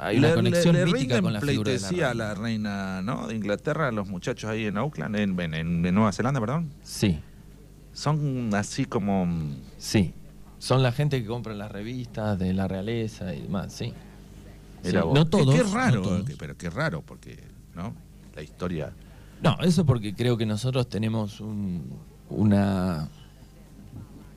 hay 0.00 0.18
una 0.18 0.34
conexión 0.34 0.76
mítica 0.84 1.20
con 1.20 1.32
la 1.32 1.40
figura 1.40 1.72
de 1.72 1.78
la 1.78 1.88
reina. 1.88 2.14
la 2.14 2.34
reina 2.34 3.02
¿no? 3.02 3.26
de 3.28 3.36
Inglaterra, 3.36 3.92
los 3.92 4.08
muchachos 4.08 4.50
ahí 4.50 4.66
en 4.66 4.78
Auckland, 4.78 5.16
en, 5.16 5.38
en, 5.54 5.82
Nueva 5.94 6.12
Zelanda, 6.12 6.40
perdón. 6.40 6.72
Sí. 6.82 7.20
Son 7.92 8.54
así 8.54 8.86
como... 8.86 9.28
Sí, 9.76 10.14
son 10.58 10.82
la 10.82 10.92
gente 10.92 11.20
que 11.20 11.26
compra 11.26 11.54
las 11.54 11.70
revistas 11.70 12.38
de 12.38 12.54
la 12.54 12.66
realeza 12.66 13.34
y 13.34 13.42
demás, 13.42 13.72
sí. 13.72 13.92
no 14.92 15.26
todos. 15.26 15.54
Qué 15.54 15.62
raro, 15.62 16.24
pero 16.38 16.56
qué 16.56 16.70
raro, 16.70 17.02
porque 17.02 17.38
¿no? 17.74 17.94
la 18.34 18.42
historia... 18.42 18.92
No, 19.42 19.56
eso 19.60 19.86
porque 19.86 20.14
creo 20.14 20.36
que 20.36 20.46
nosotros 20.46 20.88
tenemos 20.88 21.40
una 22.28 23.08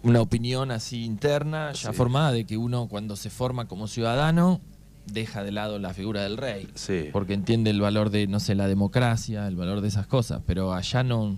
una 0.03 0.21
opinión 0.21 0.69
así 0.71 1.05
interna, 1.05 1.71
ya 1.71 1.93
formada, 1.93 2.31
de 2.31 2.45
que 2.45 2.57
uno 2.57 2.87
cuando 2.87 3.15
se 3.15 3.29
forma 3.29 3.67
como 3.67 3.87
ciudadano 3.87 4.59
deja 5.07 5.43
de 5.43 5.51
lado 5.51 5.79
la 5.79 5.93
figura 5.93 6.23
del 6.23 6.37
rey. 6.37 6.67
Porque 7.11 7.33
entiende 7.33 7.69
el 7.69 7.81
valor 7.81 8.09
de, 8.09 8.27
no 8.27 8.39
sé, 8.39 8.53
la 8.55 8.67
democracia, 8.67 9.47
el 9.47 9.55
valor 9.55 9.81
de 9.81 9.87
esas 9.87 10.05
cosas. 10.05 10.41
Pero 10.45 10.73
allá 10.73 11.03
no, 11.03 11.37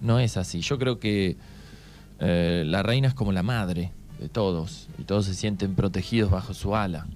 no 0.00 0.20
es 0.20 0.36
así. 0.36 0.60
Yo 0.60 0.78
creo 0.78 0.98
que 0.98 1.36
eh, 2.20 2.64
la 2.66 2.82
reina 2.82 3.08
es 3.08 3.14
como 3.14 3.32
la 3.32 3.42
madre 3.42 3.92
de 4.20 4.28
todos. 4.28 4.88
Y 4.98 5.04
todos 5.04 5.24
se 5.24 5.34
sienten 5.34 5.74
protegidos 5.74 6.30
bajo 6.30 6.54
su 6.54 6.76
ala. 6.76 7.06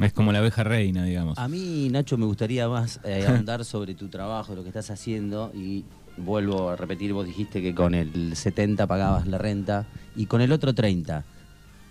Es 0.00 0.12
como 0.12 0.32
la 0.32 0.38
abeja 0.38 0.64
reina, 0.64 1.04
digamos. 1.04 1.38
A 1.38 1.48
mí, 1.48 1.88
Nacho, 1.90 2.16
me 2.16 2.26
gustaría 2.26 2.68
más 2.68 3.00
eh, 3.04 3.24
ahondar 3.28 3.64
sobre 3.64 3.94
tu 3.94 4.08
trabajo, 4.08 4.54
lo 4.54 4.62
que 4.62 4.68
estás 4.68 4.90
haciendo 4.90 5.52
y 5.54 5.84
vuelvo 6.16 6.70
a 6.70 6.76
repetir, 6.76 7.12
vos 7.12 7.26
dijiste 7.26 7.60
que 7.60 7.74
con 7.74 7.94
el 7.94 8.36
70 8.36 8.86
pagabas 8.86 9.26
la 9.26 9.38
renta 9.38 9.86
y 10.16 10.26
con 10.26 10.40
el 10.40 10.52
otro 10.52 10.74
30. 10.74 11.24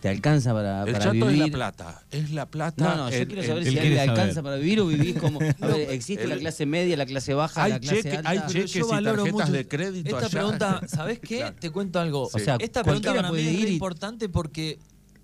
¿Te 0.04 0.10
alcanza 0.10 0.54
para, 0.54 0.84
el 0.84 0.92
para 0.92 1.12
vivir? 1.12 1.32
es 1.32 1.40
la 1.40 1.48
plata. 1.48 2.04
Es 2.12 2.32
la 2.32 2.46
plata. 2.46 2.84
No, 2.84 3.04
no, 3.06 3.10
yo 3.10 3.26
quiero 3.26 3.42
saber 3.42 3.64
si 3.64 3.72
le 3.72 4.02
alcanza 4.02 4.44
para 4.44 4.58
vivir 4.58 4.82
o 4.82 4.88
vivís 4.88 5.16
como. 5.18 5.40
A 5.40 5.68
ver, 5.68 5.92
¿existe 5.92 6.28
la 6.28 6.36
clase 6.36 6.66
media, 6.66 6.98
la 6.98 7.06
clase 7.06 7.34
baja, 7.34 7.70
la 7.70 7.80
clase 7.80 8.18
alta? 8.18 8.30
Hay 8.30 8.40
cheques 8.48 8.76
y 8.76 9.02
tarjetas 9.02 9.52
de 9.54 9.66
crédito 9.66 10.18
Esta 10.18 10.30
pregunta, 10.30 10.82
¿sabés 10.88 11.20
qué? 11.20 11.54
Te 11.58 11.70
cuento 11.70 12.02
algo. 12.02 12.30
O 12.34 12.38
sea, 12.40 12.58
esta 12.60 12.84
pregunta 12.84 13.16
para 13.16 13.32
mí 13.32 13.40
es 13.40 13.70
importante 13.70 14.28
porque 14.28 14.78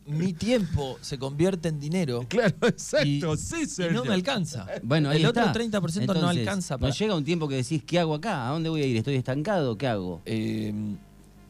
mi 0.10 0.34
tiempo 0.34 0.98
se 1.02 1.18
convierte 1.18 1.70
en 1.70 1.80
dinero. 1.80 2.26
Claro, 2.30 2.56
exacto, 2.68 3.36
sí, 3.36 3.66
señor. 3.66 3.92
Y 3.92 3.96
no 3.96 4.06
me 4.06 4.14
alcanza. 4.14 4.68
Bueno, 4.84 5.12
el 5.12 5.26
otro 5.26 5.44
30% 5.44 6.20
no 6.20 6.30
alcanza. 6.30 6.78
Para... 6.78 6.94
llega 6.94 7.16
un 7.16 7.24
tiempo 7.24 7.48
que 7.48 7.56
decís, 7.56 7.84
¿qué 7.86 8.00
hago 8.00 8.16
acá? 8.16 8.48
¿A 8.48 8.52
dónde 8.52 8.70
voy 8.70 8.82
a 8.82 8.86
ir? 8.86 8.98
¿Estoy 8.98 9.16
estancado? 9.16 9.78
¿Qué 9.78 9.88
hago? 9.88 10.22
Eh, 10.26 10.74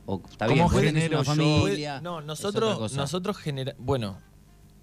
o, 0.05 0.21
está 0.29 0.47
bien, 0.47 0.67
genero 0.69 1.23
familia. 1.23 2.01
No, 2.01 2.21
nosotros, 2.21 2.93
nosotros 2.93 3.37
genera, 3.37 3.75
bueno, 3.77 4.17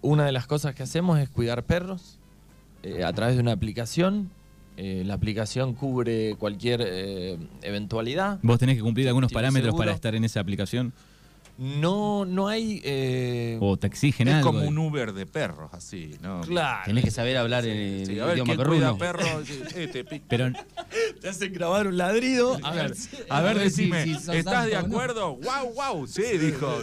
una 0.03 0.25
de 0.25 0.33
las 0.33 0.47
cosas 0.47 0.75
que 0.75 0.83
hacemos 0.83 1.19
es 1.19 1.29
cuidar 1.29 1.65
perros 1.65 2.19
eh, 2.83 3.05
a 3.05 3.13
través 3.13 3.35
de 3.35 3.43
una 3.43 3.53
aplicación. 3.53 4.31
Eh, 4.77 5.03
la 5.07 5.15
aplicación 5.15 5.73
cubre 5.73 6.37
cualquier 6.39 6.83
eh, 6.85 7.39
eventualidad. 7.63 8.39
¿Vos 8.43 8.59
tenés 8.59 8.77
que 8.77 8.83
cumplir 8.83 9.09
algunos 9.09 9.33
parámetros 9.33 9.75
para 9.75 9.93
estar 9.93 10.15
en 10.15 10.25
esa 10.25 10.41
aplicación? 10.41 10.93
No, 11.59 12.27
no 12.27 12.49
hay. 12.49 12.83
Eh, 12.85 13.59
o 13.61 13.79
te 13.79 13.87
exigen 13.87 14.29
es 14.29 14.35
algo. 14.35 14.51
Es 14.51 14.55
como 14.57 14.69
un 14.69 14.77
Uber 14.79 15.13
de 15.15 15.25
perros, 15.25 15.71
así, 15.73 16.17
¿no? 16.21 16.43
Claro. 16.43 16.83
Tenés 16.85 17.05
que 17.05 17.11
saber 17.11 17.37
hablar 17.39 17.67
en 17.67 18.05
sí, 18.07 18.13
idioma 18.13 18.57
perruno. 18.57 18.99
perro, 18.99 19.25
este, 19.75 20.05
Pero 20.05 20.53
te 21.21 21.29
hacen 21.29 21.53
grabar 21.53 21.87
un 21.87 21.97
ladrido. 21.97 22.59
A 22.63 22.73
ver, 22.73 22.95
a 23.31 23.41
ver, 23.41 23.59
decime, 23.59 24.03
¿estás 24.03 24.67
de 24.67 24.77
acuerdo? 24.77 25.37
¡Wow, 25.37 25.75
wow! 25.75 26.07
Sí, 26.07 26.37
dijo. 26.39 26.79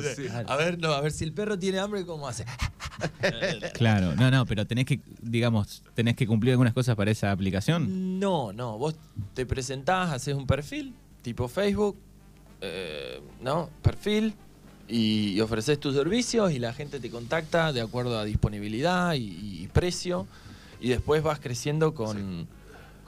A 0.48 0.56
ver, 0.56 0.80
no, 0.80 0.94
a 0.94 1.02
ver 1.02 1.12
si 1.12 1.24
el 1.24 1.34
perro 1.34 1.58
tiene 1.60 1.78
hambre, 1.80 2.04
¿cómo 2.06 2.28
hace? 2.28 2.46
claro, 3.74 4.16
no, 4.16 4.32
no, 4.32 4.46
pero 4.46 4.66
tenés 4.66 4.86
que, 4.86 5.00
digamos, 5.22 5.84
tenés 5.94 6.16
que 6.16 6.26
cumplir 6.26 6.52
algunas 6.54 6.74
cosas 6.74 6.96
para 6.96 7.12
esa 7.12 7.32
aplicación. 7.32 8.20
No, 8.20 8.52
no, 8.54 8.78
vos 8.80 8.96
te 9.36 9.46
presentás, 9.46 10.12
haces 10.12 10.34
un 10.34 10.48
perfil, 10.48 10.96
tipo 11.22 11.48
Facebook, 11.48 11.98
eh, 12.62 13.22
¿no? 13.42 13.70
Perfil, 13.82 14.34
y, 14.88 15.40
ofreces 15.42 15.80
tus 15.80 15.96
servicios 15.96 16.52
y 16.52 16.60
la 16.60 16.74
gente 16.74 17.00
te 17.00 17.10
contacta 17.10 17.74
de 17.74 17.82
acuerdo 17.82 18.18
a 18.18 18.26
disponibilidad 18.26 19.14
y, 19.16 19.68
precio 19.74 20.28
y 20.80 20.90
después 20.90 21.24
vas 21.24 21.40
creciendo 21.40 21.94
con, 21.94 22.48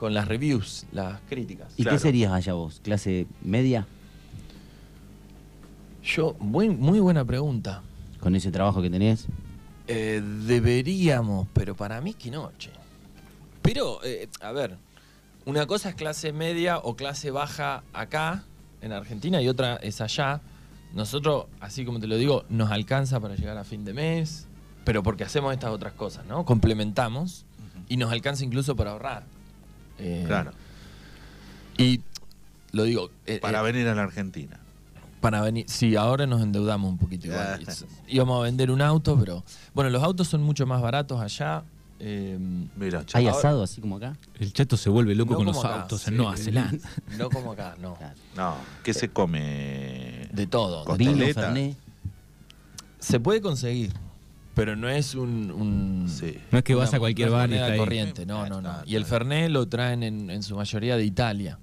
las 0.00 0.28
reviews, 0.28 0.86
las 0.92 1.20
críticas. 1.28 1.72
¿Y 1.76 1.84
qué 1.84 1.98
serías 1.98 2.32
allá 2.32 2.54
vos? 2.54 2.80
¿Clase 2.82 3.26
media? 3.42 3.86
Yo, 6.02 6.36
muy, 6.38 6.68
muy 6.68 7.00
buena 7.00 7.24
pregunta. 7.24 7.82
¿Con 8.20 8.34
ese 8.36 8.50
trabajo 8.50 8.80
que 8.80 8.90
tenés? 8.90 9.26
Eh, 9.88 10.22
deberíamos, 10.46 11.48
pero 11.52 11.74
para 11.74 12.00
mí 12.00 12.14
que 12.14 12.30
noche. 12.30 12.70
Pero, 13.62 14.00
eh, 14.04 14.28
a 14.40 14.52
ver, 14.52 14.76
una 15.44 15.66
cosa 15.66 15.90
es 15.90 15.94
clase 15.94 16.32
media 16.32 16.78
o 16.78 16.96
clase 16.96 17.30
baja 17.30 17.82
acá, 17.92 18.44
en 18.80 18.92
Argentina, 18.92 19.40
y 19.42 19.48
otra 19.48 19.76
es 19.76 20.00
allá. 20.00 20.40
Nosotros, 20.96 21.44
así 21.60 21.84
como 21.84 22.00
te 22.00 22.06
lo 22.06 22.16
digo, 22.16 22.46
nos 22.48 22.70
alcanza 22.70 23.20
para 23.20 23.36
llegar 23.36 23.58
a 23.58 23.64
fin 23.64 23.84
de 23.84 23.92
mes, 23.92 24.46
pero 24.82 25.02
porque 25.02 25.24
hacemos 25.24 25.52
estas 25.52 25.70
otras 25.70 25.92
cosas, 25.92 26.24
¿no? 26.24 26.46
Complementamos 26.46 27.44
y 27.86 27.98
nos 27.98 28.10
alcanza 28.10 28.46
incluso 28.46 28.76
para 28.76 28.92
ahorrar. 28.92 29.24
Eh, 29.98 30.24
claro. 30.26 30.52
Y 31.76 32.00
lo 32.72 32.84
digo. 32.84 33.10
Eh, 33.26 33.40
para 33.40 33.60
eh, 33.60 33.64
venir 33.64 33.86
a 33.88 33.94
la 33.94 34.04
Argentina. 34.04 34.58
Para 35.20 35.42
venir. 35.42 35.66
Sí, 35.68 35.96
ahora 35.96 36.26
nos 36.26 36.40
endeudamos 36.40 36.90
un 36.90 36.96
poquito 36.96 37.26
igual. 37.26 37.62
Íbamos 38.08 38.40
a 38.40 38.44
vender 38.44 38.70
un 38.70 38.80
auto, 38.80 39.18
pero. 39.20 39.44
Bueno, 39.74 39.90
los 39.90 40.02
autos 40.02 40.28
son 40.28 40.42
mucho 40.42 40.66
más 40.66 40.80
baratos 40.80 41.20
allá. 41.20 41.62
Eh, 41.98 42.38
¿Hay 43.14 43.26
asado 43.26 43.62
así 43.62 43.80
como 43.80 43.96
acá? 43.96 44.16
El 44.38 44.52
chato 44.52 44.76
se 44.76 44.90
vuelve 44.90 45.14
loco 45.14 45.34
con 45.34 45.46
los 45.46 45.64
autos 45.64 46.06
en 46.08 46.16
Nueva 46.16 46.36
Zelanda. 46.36 46.88
No 47.16 47.30
como 47.30 47.52
acá, 47.52 47.76
no. 47.80 47.96
No, 48.36 48.56
¿qué 48.82 48.92
se 48.92 49.08
come? 49.08 50.28
De 50.32 50.46
todo. 50.46 50.84
Vino, 50.96 51.24
Se 52.98 53.20
puede 53.20 53.40
conseguir. 53.40 53.92
Pero 54.54 54.74
no 54.74 54.88
es 54.88 55.14
un. 55.14 56.06
No 56.50 56.58
es 56.58 56.64
que 56.64 56.74
vas 56.74 56.94
a 56.94 56.98
cualquier 56.98 57.30
bar 57.30 57.50
y 57.50 57.54
está 57.54 57.76
corriente, 57.76 58.24
no, 58.24 58.48
no, 58.48 58.60
no. 58.60 58.74
Y 58.86 58.96
el 58.96 59.04
Fernet 59.04 59.50
lo 59.50 59.66
traen 59.68 60.02
en, 60.02 60.42
su 60.42 60.56
mayoría 60.56 60.96
de 60.96 61.04
Italia. 61.04 61.58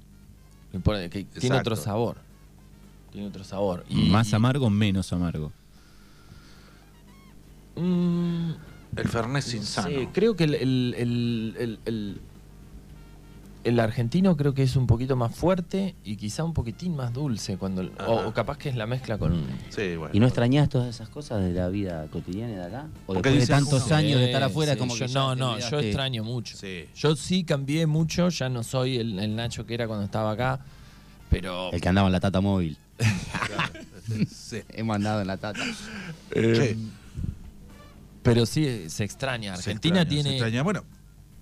Que 0.71 1.25
tiene 1.39 1.57
otro 1.57 1.75
sabor. 1.75 2.17
Tiene 3.11 3.27
otro 3.27 3.43
sabor. 3.43 3.85
¿Más 3.89 4.33
amargo 4.33 4.67
o 4.67 4.69
menos 4.71 5.13
amargo? 5.13 5.51
Mm, 7.75 8.52
el 8.95 9.07
Fernet 9.07 9.43
sin 9.43 9.63
sano. 9.63 9.89
Sí, 9.89 10.07
creo 10.13 10.35
que 10.35 10.43
el 10.45 12.19
el 13.63 13.79
argentino 13.79 14.35
creo 14.35 14.53
que 14.53 14.63
es 14.63 14.75
un 14.75 14.87
poquito 14.87 15.15
más 15.15 15.35
fuerte 15.35 15.95
y 16.03 16.17
quizá 16.17 16.43
un 16.43 16.53
poquitín 16.53 16.95
más 16.95 17.13
dulce 17.13 17.57
cuando 17.57 17.89
o, 18.07 18.31
capaz 18.33 18.57
que 18.57 18.69
es 18.69 18.75
la 18.75 18.85
mezcla 18.87 19.17
con 19.17 19.45
sí, 19.69 19.95
bueno, 19.95 20.09
¿Y 20.13 20.19
no 20.19 20.27
extrañas 20.27 20.69
todas 20.69 20.93
esas 20.93 21.09
cosas 21.09 21.41
de 21.43 21.51
la 21.51 21.69
vida 21.69 22.07
cotidiana 22.11 22.53
de 22.53 22.65
acá? 22.65 22.87
¿O 23.07 23.13
después 23.13 23.39
de 23.39 23.47
tantos 23.47 23.91
años 23.91 24.19
de 24.19 24.25
estar 24.25 24.43
afuera 24.43 24.75
como 24.75 24.95
que 24.95 25.07
No, 25.07 25.35
no, 25.35 25.57
yo 25.59 25.79
extraño 25.79 26.23
mucho. 26.23 26.57
Yo 26.95 27.15
sí 27.15 27.43
cambié 27.43 27.85
mucho, 27.85 28.29
ya 28.29 28.49
no 28.49 28.63
soy 28.63 28.97
el, 28.97 29.33
Nacho 29.35 29.65
que 29.65 29.73
era 29.73 29.87
cuando 29.87 30.05
estaba 30.05 30.31
acá, 30.31 30.59
pero 31.29 31.71
el 31.71 31.81
que 31.81 31.89
andaba 31.89 32.07
en 32.07 32.11
la 32.11 32.19
Tata 32.19 32.41
móvil. 32.41 32.77
sí. 34.29 34.61
Hemos 34.69 34.95
andado 34.95 35.21
en 35.21 35.27
la 35.27 35.37
Tata. 35.37 35.63
Eh, 36.31 36.77
pero 38.23 38.45
sí 38.45 38.89
se 38.89 39.03
extraña. 39.03 39.53
Argentina 39.53 40.07
tiene 40.07 40.29
se 40.29 40.35
extraña. 40.35 40.63
Bueno, 40.63 40.83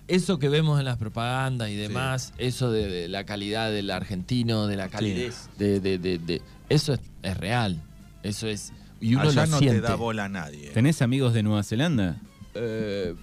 eso 0.08 0.40
que 0.40 0.50
vemos 0.50 0.80
en 0.80 0.86
las 0.86 0.98
propagandas 0.98 1.70
y 1.70 1.76
demás, 1.76 2.34
eso 2.38 2.72
de, 2.72 3.08
la 3.08 3.26
calidad 3.26 3.72
del 3.72 3.90
argentino, 3.92 4.68
de 4.68 4.76
la 4.76 4.90
calidez, 4.90 5.50
de, 5.58 5.80
de, 5.80 6.42
eso 6.70 6.94
es, 7.22 7.38
real. 7.38 7.82
Eso 8.24 8.48
es. 8.48 8.74
Y 9.00 9.16
uno 9.16 9.30
Allá 9.30 9.46
no 9.46 9.60
te 9.60 9.82
da 9.82 9.96
bola 9.96 10.26
a 10.26 10.30
nadie. 10.30 10.70
¿Tenés 10.72 11.02
amigos 11.02 11.34
de 11.34 11.44
Nueva 11.44 11.64
Zelanda? 11.64 12.18
Eh, 12.54 13.16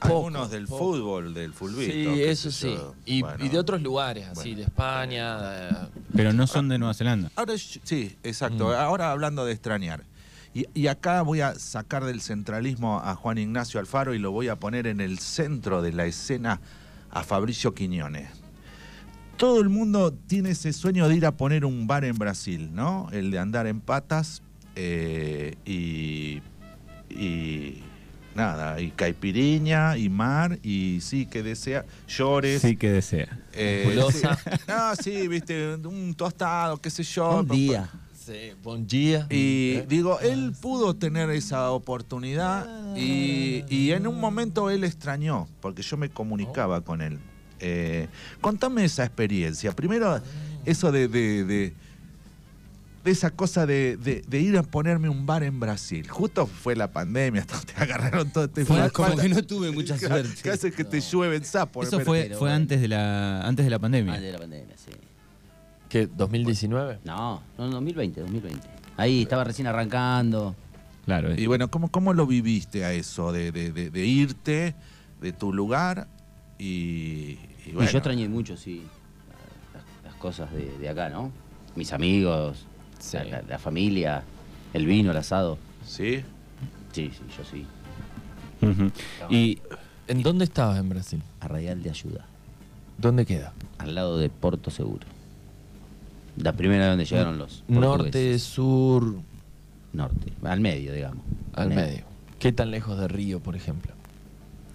Algunos 0.00 0.50
del 0.50 0.68
fútbol, 0.68 1.34
del 1.34 1.52
fulbito. 1.52 1.92
Sí, 1.92 2.22
eso 2.22 2.50
sí. 2.50 2.76
Y, 3.06 3.22
de 3.22 3.58
otros 3.58 3.82
lugares, 3.82 4.26
así, 4.28 4.54
de 4.54 4.62
España. 4.64 5.88
Pero 6.14 6.32
no 6.32 6.46
son 6.46 6.68
de 6.68 6.78
Nueva 6.78 6.94
Zelanda. 6.94 7.30
Ahora, 7.34 7.54
sí, 7.56 8.16
exacto. 8.22 8.68
Mm. 8.68 8.72
Ahora 8.72 9.10
hablando 9.10 9.44
de 9.44 9.52
extrañar. 9.52 10.04
Y, 10.54 10.86
acá 10.88 11.22
voy 11.22 11.40
a 11.40 11.54
sacar 11.54 12.04
del 12.04 12.20
centralismo 12.20 13.00
a 13.00 13.14
Juan 13.14 13.38
Ignacio 13.38 13.78
Alfaro 13.78 14.14
y 14.14 14.18
lo 14.18 14.32
voy 14.32 14.48
a 14.48 14.56
poner 14.56 14.86
en 14.86 15.00
el 15.00 15.18
centro 15.18 15.82
de 15.82 15.92
la 15.92 16.06
escena 16.06 16.60
a 17.10 17.22
Fabricio 17.22 17.74
Quiñones. 17.74 18.28
Todo 19.36 19.60
el 19.60 19.68
mundo 19.68 20.12
tiene 20.12 20.50
ese 20.50 20.72
sueño 20.72 21.08
de 21.08 21.14
ir 21.14 21.26
a 21.26 21.36
poner 21.36 21.64
un 21.64 21.86
bar 21.86 22.04
en 22.04 22.16
Brasil, 22.16 22.70
¿no? 22.74 23.08
El 23.12 23.30
de 23.30 23.38
andar 23.38 23.68
en 23.68 23.80
patas 23.80 24.42
eh, 24.74 25.54
y, 25.64 26.42
y 27.14 27.82
nada, 28.34 28.80
y 28.80 28.90
caipiriña, 28.90 29.96
y 29.96 30.08
mar, 30.08 30.58
y 30.62 31.00
sí 31.02 31.26
que 31.26 31.42
desea, 31.42 31.84
llores. 32.08 32.62
Sí 32.62 32.76
que 32.76 32.90
desea. 32.90 33.38
Eh, 33.52 34.00
No, 34.66 34.96
sí, 34.96 35.28
viste, 35.28 35.74
un 35.76 36.14
tostado, 36.14 36.78
qué 36.78 36.90
sé 36.90 37.02
yo. 37.02 37.40
Un 37.40 37.48
día. 37.48 37.90
Buen 38.62 38.86
día. 38.86 39.26
Y 39.30 39.76
¿Eh? 39.76 39.86
digo, 39.88 40.20
él 40.20 40.52
pudo 40.60 40.94
tener 40.94 41.30
esa 41.30 41.70
oportunidad 41.70 42.96
y, 42.96 43.90
en 43.90 44.06
un 44.06 44.20
momento 44.20 44.70
él 44.70 44.84
extrañó, 44.84 45.48
porque 45.60 45.82
yo 45.82 45.96
me 45.96 46.08
comunicaba 46.10 46.80
con 46.82 47.00
él. 47.00 47.18
Eh, 47.60 48.08
contame 48.40 48.84
esa 48.84 49.04
experiencia. 49.04 49.72
Primero, 49.74 50.20
eso 50.64 50.92
de, 50.92 51.08
de, 51.08 51.74
esa 53.04 53.30
cosa 53.30 53.66
de, 53.66 54.22
ir 54.30 54.58
a 54.58 54.62
ponerme 54.62 55.08
un 55.08 55.26
bar 55.26 55.42
en 55.42 55.58
Brasil. 55.58 56.08
Justo 56.08 56.46
fue 56.46 56.76
la 56.76 56.92
pandemia, 56.92 57.44
te 57.66 57.82
agarraron 57.82 58.30
todo 58.30 58.44
este 58.44 58.64
fue, 58.64 58.90
Como 58.90 59.16
que 59.16 59.28
no 59.28 59.42
tuve 59.42 59.70
mucha 59.70 59.98
suerte. 59.98 60.42
Que 60.42 60.50
hace 60.50 60.70
que 60.70 60.84
te 60.84 61.00
llueven 61.00 61.44
sapos. 61.44 61.86
Eso 61.86 62.00
fue, 62.00 62.34
fue 62.38 62.52
antes, 62.52 62.80
de 62.80 62.88
la, 62.88 63.42
antes 63.42 63.64
de 63.64 63.70
la 63.70 63.78
pandemia. 63.78 64.14
Antes 64.14 64.26
de 64.26 64.32
la 64.32 64.38
pandemia, 64.38 64.76
sí. 64.76 64.92
¿Qué? 65.88 66.08
¿2019? 66.10 66.98
No, 67.04 67.42
no, 67.56 67.68
2020, 67.68 68.20
2020. 68.20 68.68
Ahí 68.96 69.22
estaba 69.22 69.44
recién 69.44 69.66
arrancando. 69.66 70.54
Claro. 71.04 71.34
Y 71.34 71.46
bueno, 71.46 71.70
¿cómo, 71.70 71.90
cómo 71.90 72.12
lo 72.12 72.26
viviste 72.26 72.84
a 72.84 72.92
eso 72.92 73.32
de, 73.32 73.90
irte 73.94 74.74
de 75.20 75.32
tu 75.32 75.52
lugar 75.52 76.06
y, 76.58 77.38
y, 77.64 77.72
bueno. 77.72 77.90
yo 77.90 77.98
extrañé 77.98 78.28
mucho, 78.28 78.56
sí, 78.56 78.82
las, 80.04 80.14
cosas 80.16 80.50
de, 80.52 80.88
acá, 80.88 81.08
¿no? 81.08 81.30
Mis 81.76 81.92
amigos, 81.92 82.66
la, 83.48 83.58
familia, 83.58 84.22
el 84.74 84.84
vino, 84.84 85.12
el 85.12 85.16
asado. 85.16 85.56
¿Sí? 85.86 86.22
Sí, 86.92 87.10
sí, 87.10 87.22
yo 87.36 87.44
sí. 87.44 87.66
¿Y 89.30 89.60
en 90.08 90.22
dónde 90.22 90.44
estabas 90.44 90.78
en 90.78 90.88
Brasil? 90.88 91.22
Arraial 91.40 91.82
de 91.82 91.90
Ayuda. 91.90 92.26
¿Dónde 92.98 93.24
queda? 93.24 93.54
Al 93.78 93.94
lado 93.94 94.18
de 94.18 94.28
Porto 94.28 94.70
Seguro. 94.70 95.06
La 96.38 96.52
primera 96.52 96.88
donde 96.88 97.04
llegaron 97.04 97.38
los. 97.38 97.64
Norte, 97.68 98.38
sur. 98.38 99.16
Norte, 99.92 100.32
al 100.44 100.60
medio, 100.60 100.92
digamos. 100.92 101.24
Al 101.54 101.70
medio. 101.70 102.04
¿Qué 102.38 102.52
tan 102.52 102.70
lejos 102.70 102.98
de 102.98 103.08
Río, 103.08 103.40
por 103.40 103.56
ejemplo? 103.56 103.92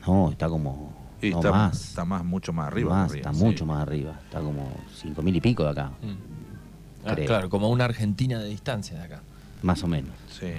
No, 0.06 0.32
está 0.32 0.50
como. 0.50 0.94
está, 1.22 1.52
más. 1.52 1.90
Está 1.90 2.06
más, 2.06 2.26
mucho 2.26 2.52
más 2.52 2.68
arriba. 2.68 3.08
está 3.14 3.32
mucho 3.32 3.66
más 3.66 3.82
arriba. 3.82 4.20
Está 4.26 4.42
como 4.42 4.70
cinco 4.94 5.22
mil 5.22 5.36
y 5.36 5.42
pico 5.42 5.64
de 5.64 5.70
acá. 5.70 5.92
Mm. 6.02 7.08
Ah, 7.08 7.16
claro, 7.16 7.50
como 7.50 7.70
una 7.70 7.86
Argentina 7.86 8.40
de 8.40 8.50
distancia 8.50 8.98
de 8.98 9.04
acá. 9.04 9.22
Más 9.62 9.84
o 9.84 9.88
menos. 9.88 10.12
Sí. 10.30 10.52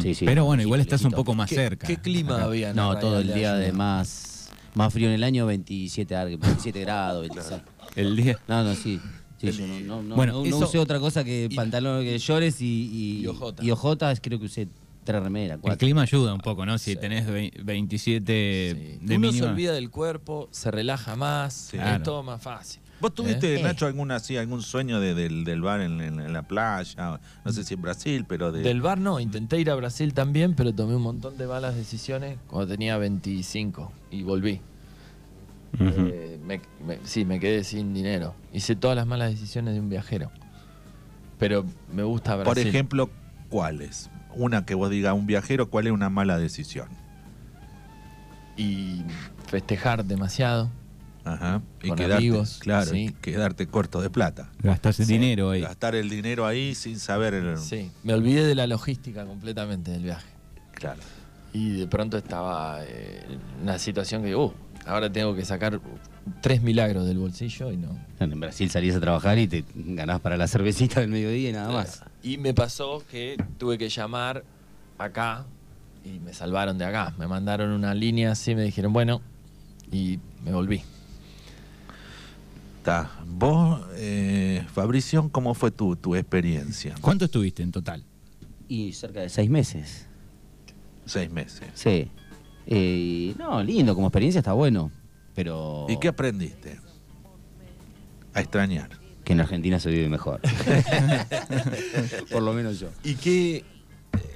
sí, 0.00 0.14
sí 0.14 0.24
Pero 0.26 0.44
bueno, 0.44 0.62
igual 0.62 0.80
estás 0.80 1.02
un 1.04 1.12
poco 1.12 1.34
más 1.34 1.48
cerca. 1.48 1.86
¿Qué 1.86 1.96
clima 1.96 2.42
había? 2.42 2.74
No, 2.74 2.98
todo 2.98 3.20
el 3.20 3.32
día 3.32 3.54
de 3.54 3.72
más, 3.72 4.50
más 4.74 4.92
frío 4.92 5.08
en 5.08 5.14
el 5.14 5.24
año, 5.24 5.46
27, 5.46 6.36
27 6.36 6.80
grados, 6.80 7.22
26. 7.22 7.62
El 7.96 8.16
día. 8.16 8.38
No, 8.48 8.64
no, 8.64 8.74
sí 8.74 9.00
no, 9.84 10.02
bueno, 10.16 10.44
no, 10.44 10.58
usé 10.58 10.78
otra 10.78 11.00
cosa 11.00 11.24
que 11.24 11.48
pantalón, 11.54 12.02
que 12.02 12.18
llores 12.18 12.60
y, 12.60 13.22
y, 13.60 13.70
ojotas. 13.70 14.20
creo 14.20 14.38
que 14.38 14.46
usé 14.46 14.68
tres 15.04 15.22
remeras. 15.22 15.58
El 15.62 15.76
clima 15.76 16.02
ayuda 16.02 16.34
un 16.34 16.40
poco, 16.40 16.66
¿no? 16.66 16.78
Si 16.78 16.96
tenés 16.96 17.26
27 17.64 18.32
de 19.00 19.16
Uno 19.16 19.32
se 19.32 19.44
olvida 19.44 19.72
del 19.72 19.90
cuerpo, 19.90 20.48
se 20.50 20.70
relaja 20.70 21.16
más, 21.16 21.72
es 21.74 22.02
todo 22.02 22.22
más 22.22 22.42
fácil. 22.42 22.80
¿Vos 23.00 23.14
tuviste, 23.14 23.60
¿Eh? 23.60 23.62
Nacho, 23.62 23.86
alguna, 23.86 24.16
así, 24.16 24.36
algún 24.36 24.62
sueño 24.62 25.00
del, 25.00 25.60
bar 25.60 25.80
en, 25.80 26.32
la 26.32 26.42
playa? 26.42 27.20
No 27.44 27.52
sé 27.52 27.64
si 27.64 27.74
en 27.74 27.82
Brasil, 27.82 28.24
pero 28.26 28.52
de... 28.52 28.62
Del 28.62 28.80
bar 28.80 28.98
no, 28.98 29.20
intenté 29.20 29.60
ir 29.60 29.70
a 29.70 29.74
Brasil 29.74 30.14
también, 30.14 30.54
pero 30.54 30.72
tomé 30.72 30.96
un 30.96 31.02
montón 31.02 31.36
de 31.36 31.46
malas 31.46 31.74
decisiones 31.74 32.38
cuando 32.46 32.68
tenía 32.68 32.96
25 32.96 33.92
y 34.10 34.22
volví. 34.22 34.60
Eh, 35.80 36.60
sí, 37.04 37.24
me 37.24 37.40
quedé 37.40 37.64
sin 37.64 37.94
dinero. 37.94 38.34
Hice 38.52 38.76
todas 38.76 38.96
las 38.96 39.06
malas 39.06 39.30
decisiones 39.30 39.74
de 39.74 39.80
un 39.80 39.88
viajero. 39.88 40.30
Pero 41.38 41.64
me 41.92 42.02
gusta 42.02 42.36
Brasil. 42.36 42.44
Por 42.44 42.58
ejemplo, 42.58 43.10
¿cuáles? 43.48 44.10
Una 44.34 44.64
que 44.64 44.74
vos 44.74 44.90
digas, 44.90 45.14
un 45.14 45.26
viajero, 45.26 45.70
¿cuál 45.70 45.86
es 45.86 45.92
una 45.92 46.10
mala 46.10 46.38
decisión? 46.38 46.88
Y 48.56 49.02
festejar 49.46 50.04
demasiado. 50.04 50.70
Ajá. 51.24 51.62
Y 51.82 51.90
quedarte, 51.92 52.42
claro, 52.60 52.90
quedarte 53.22 53.66
corto 53.66 54.02
de 54.02 54.10
plata. 54.10 54.50
Gastar 54.62 54.94
el 54.98 55.06
dinero 55.06 55.50
ahí. 55.50 55.62
Gastar 55.62 55.94
el 55.94 56.10
dinero 56.10 56.46
ahí 56.46 56.74
sin 56.74 56.98
saber 56.98 57.34
el... 57.34 57.58
Sí, 57.58 57.90
me 58.02 58.12
olvidé 58.12 58.44
de 58.44 58.54
la 58.54 58.66
logística 58.66 59.24
completamente 59.24 59.90
del 59.90 60.02
viaje. 60.02 60.28
Claro. 60.74 61.00
Y 61.52 61.70
de 61.70 61.86
pronto 61.86 62.18
estaba 62.18 62.84
eh, 62.84 63.24
en 63.30 63.62
una 63.62 63.78
situación 63.78 64.22
que, 64.22 64.36
uh, 64.36 64.52
Ahora 64.86 65.10
tengo 65.10 65.34
que 65.34 65.44
sacar 65.44 65.80
tres 66.42 66.62
milagros 66.62 67.06
del 67.06 67.18
bolsillo 67.18 67.72
y 67.72 67.76
no. 67.76 67.96
En 68.20 68.38
Brasil 68.38 68.68
salís 68.70 68.94
a 68.94 69.00
trabajar 69.00 69.38
y 69.38 69.48
te 69.48 69.64
ganás 69.74 70.20
para 70.20 70.36
la 70.36 70.46
cervecita 70.46 71.00
del 71.00 71.10
mediodía 71.10 71.50
y 71.50 71.52
nada 71.52 71.72
más. 71.72 72.02
Y 72.22 72.38
me 72.38 72.52
pasó 72.52 73.02
que 73.10 73.36
tuve 73.58 73.78
que 73.78 73.88
llamar 73.88 74.44
acá 74.98 75.46
y 76.04 76.18
me 76.20 76.34
salvaron 76.34 76.76
de 76.76 76.84
acá. 76.84 77.14
Me 77.18 77.26
mandaron 77.26 77.70
una 77.70 77.94
línea 77.94 78.32
así, 78.32 78.54
me 78.54 78.62
dijeron, 78.62 78.92
bueno, 78.92 79.22
y 79.90 80.18
me 80.44 80.52
volví. 80.52 80.82
Está. 82.78 83.10
Vos, 83.26 83.80
eh, 83.94 84.66
Fabricio, 84.74 85.30
¿cómo 85.30 85.54
fue 85.54 85.70
tu, 85.70 85.96
tu 85.96 86.14
experiencia? 86.14 86.94
¿Cuánto 87.00 87.24
estuviste 87.24 87.62
en 87.62 87.72
total? 87.72 88.04
Y 88.68 88.92
cerca 88.92 89.20
de 89.20 89.30
seis 89.30 89.48
meses. 89.48 90.06
Seis 91.06 91.30
meses. 91.30 91.68
Sí. 91.74 92.10
Eh, 92.66 93.34
no, 93.38 93.62
lindo, 93.62 93.94
como 93.94 94.08
experiencia 94.08 94.38
está 94.38 94.52
bueno. 94.52 94.90
Pero. 95.34 95.86
¿Y 95.88 95.98
qué 95.98 96.08
aprendiste? 96.08 96.78
A 98.32 98.40
extrañar. 98.40 98.90
Que 99.24 99.32
en 99.32 99.40
Argentina 99.40 99.80
se 99.80 99.90
vive 99.90 100.08
mejor. 100.08 100.40
Por 102.30 102.42
lo 102.42 102.52
menos 102.52 102.78
yo. 102.78 102.88
Y 103.02 103.14
que. 103.14 103.56
Eh, 103.56 103.64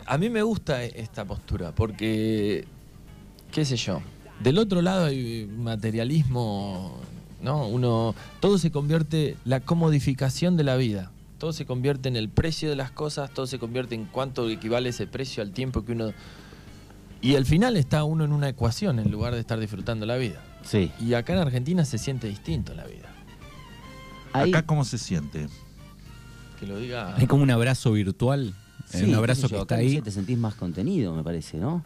a 0.07 0.19
mí 0.19 0.31
me 0.31 0.43
gusta 0.43 0.83
esta 0.85 1.25
postura, 1.25 1.73
porque. 1.73 2.67
¿Qué 3.53 3.65
sé 3.65 3.77
yo? 3.77 4.03
Del 4.41 4.59
otro 4.59 4.83
lado 4.83 5.07
hay 5.07 5.47
materialismo, 5.47 7.01
¿no? 7.43 7.67
Uno. 7.67 8.15
Todo 8.41 8.59
se 8.59 8.71
convierte. 8.71 9.37
La 9.45 9.61
comodificación 9.61 10.57
de 10.57 10.65
la 10.65 10.77
vida. 10.77 11.11
Todo 11.39 11.53
se 11.53 11.67
convierte 11.67 12.09
en 12.09 12.17
el 12.17 12.29
precio 12.29 12.69
de 12.69 12.75
las 12.75 12.91
cosas, 12.91 13.33
todo 13.33 13.47
se 13.47 13.61
convierte 13.61 13.95
en 13.95 14.07
cuánto 14.07 14.51
equivale 14.51 14.89
ese 14.89 15.07
precio 15.07 15.41
al 15.41 15.53
tiempo 15.53 15.85
que 15.85 15.93
uno 15.93 16.13
Y 17.21 17.35
al 17.37 17.45
final 17.47 17.77
está 17.77 18.05
uno 18.05 18.25
en 18.25 18.33
una 18.33 18.49
ecuación 18.49 18.99
en 19.01 19.11
lugar 19.11 19.35
de 19.35 19.41
estar 19.41 19.59
disfrutando 19.59 20.07
la 20.07 20.17
vida. 20.17 20.41
Sí. 20.63 20.91
Y 21.01 21.15
acá 21.15 21.33
en 21.33 21.41
Argentina 21.41 21.85
se 21.85 21.99
siente 21.99 22.29
distinto 22.29 22.75
la 22.75 22.85
vida. 22.85 23.09
Ahí- 24.33 24.51
Acá, 24.51 24.67
¿cómo 24.67 24.85
se 24.85 24.99
siente? 24.99 25.49
Que 26.61 26.67
lo 26.67 26.79
diga. 26.79 27.15
Hay 27.17 27.27
como 27.27 27.43
un 27.43 27.51
abrazo 27.51 27.93
virtual. 27.93 28.49
eh, 28.93 28.99
sí, 28.99 29.05
un 29.05 29.11
qué 29.11 29.17
abrazo 29.17 29.43
sé 29.43 29.47
que 29.49 29.55
yo, 29.55 29.63
está 29.63 29.75
acá, 29.75 29.83
no 29.83 29.89
sé, 29.89 29.97
ahí. 29.97 30.03
te 30.03 30.11
sentís 30.11 30.39
más 30.39 30.55
contenido, 30.55 31.15
me 31.15 31.23
parece, 31.23 31.59
¿no? 31.59 31.85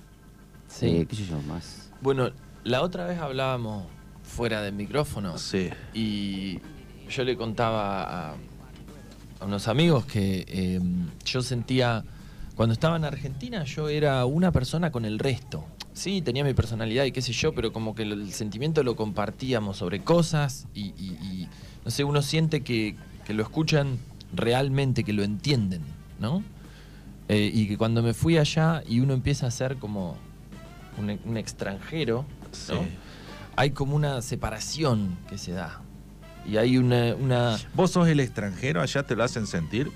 Sí. 0.69 0.87
Eh, 0.87 1.07
qué 1.09 1.17
sé 1.17 1.27
yo, 1.27 1.41
más. 1.43 1.91
Bueno, 2.01 2.31
la 2.65 2.83
otra 2.83 3.07
vez 3.07 3.19
hablábamos 3.19 3.87
fuera 4.23 4.63
del 4.63 4.75
micrófono 4.75 5.37
Sí. 5.39 5.69
y 5.95 6.59
yo 7.11 7.25
le 7.25 7.37
contaba 7.37 8.31
a, 8.31 8.35
a 9.41 9.45
unos 9.45 9.67
amigos 9.69 10.05
que 10.07 10.45
eh, 10.49 10.81
yo 11.25 11.43
sentía, 11.43 12.05
cuando 12.57 12.73
estaba 12.75 12.97
en 12.97 13.05
Argentina, 13.05 13.65
yo 13.65 13.89
era 13.89 14.25
una 14.27 14.53
persona 14.53 14.91
con 14.93 15.05
el 15.05 15.19
resto. 15.19 15.65
Sí, 15.95 16.23
tenía 16.23 16.45
mi 16.45 16.55
personalidad 16.55 17.05
y 17.05 17.13
qué 17.13 17.23
sé 17.23 17.33
yo, 17.33 17.55
pero 17.55 17.73
como 17.73 17.95
que 17.95 18.03
el 18.03 18.33
sentimiento 18.33 18.83
lo 18.83 18.97
compartíamos 18.97 19.77
sobre 19.77 20.01
cosas 20.01 20.67
y, 20.75 20.87
y- 20.99 21.19
y, 21.23 21.49
no 21.85 21.91
sé, 21.91 22.05
uno 22.05 22.23
siente 22.23 22.63
que, 22.63 22.97
que 23.27 23.35
lo 23.35 23.43
escuchan 23.43 23.99
realmente, 24.35 25.05
que 25.05 25.13
lo 25.13 25.23
entienden, 25.23 25.83
¿no? 26.19 26.43
Eh, 27.29 27.51
y 27.53 27.69
que 27.69 27.77
cuando 27.79 28.03
me 28.03 28.15
fui 28.15 28.37
allá 28.39 28.83
y 28.89 29.01
uno 29.01 29.13
empieza 29.15 29.47
a 29.47 29.51
ser 29.51 29.77
como 29.77 30.17
un, 30.99 31.19
un 31.25 31.37
extranjero, 31.37 32.25
¿no? 32.25 32.49
Sí. 32.53 32.75
hay 33.57 33.71
como 33.71 33.95
una 33.97 34.21
separación 34.23 35.17
que 35.29 35.39
se 35.39 35.53
da. 35.53 35.81
Y 36.47 36.57
hay 36.57 36.77
una... 36.79 37.15
una 37.15 37.59
¿Vos 37.75 37.93
sos 37.93 38.09
el 38.09 38.19
extranjero? 38.21 38.81
¿Allá 38.83 39.03
te 39.05 39.15
lo 39.15 39.25
hacen 39.25 39.47
sentir? 39.47 39.91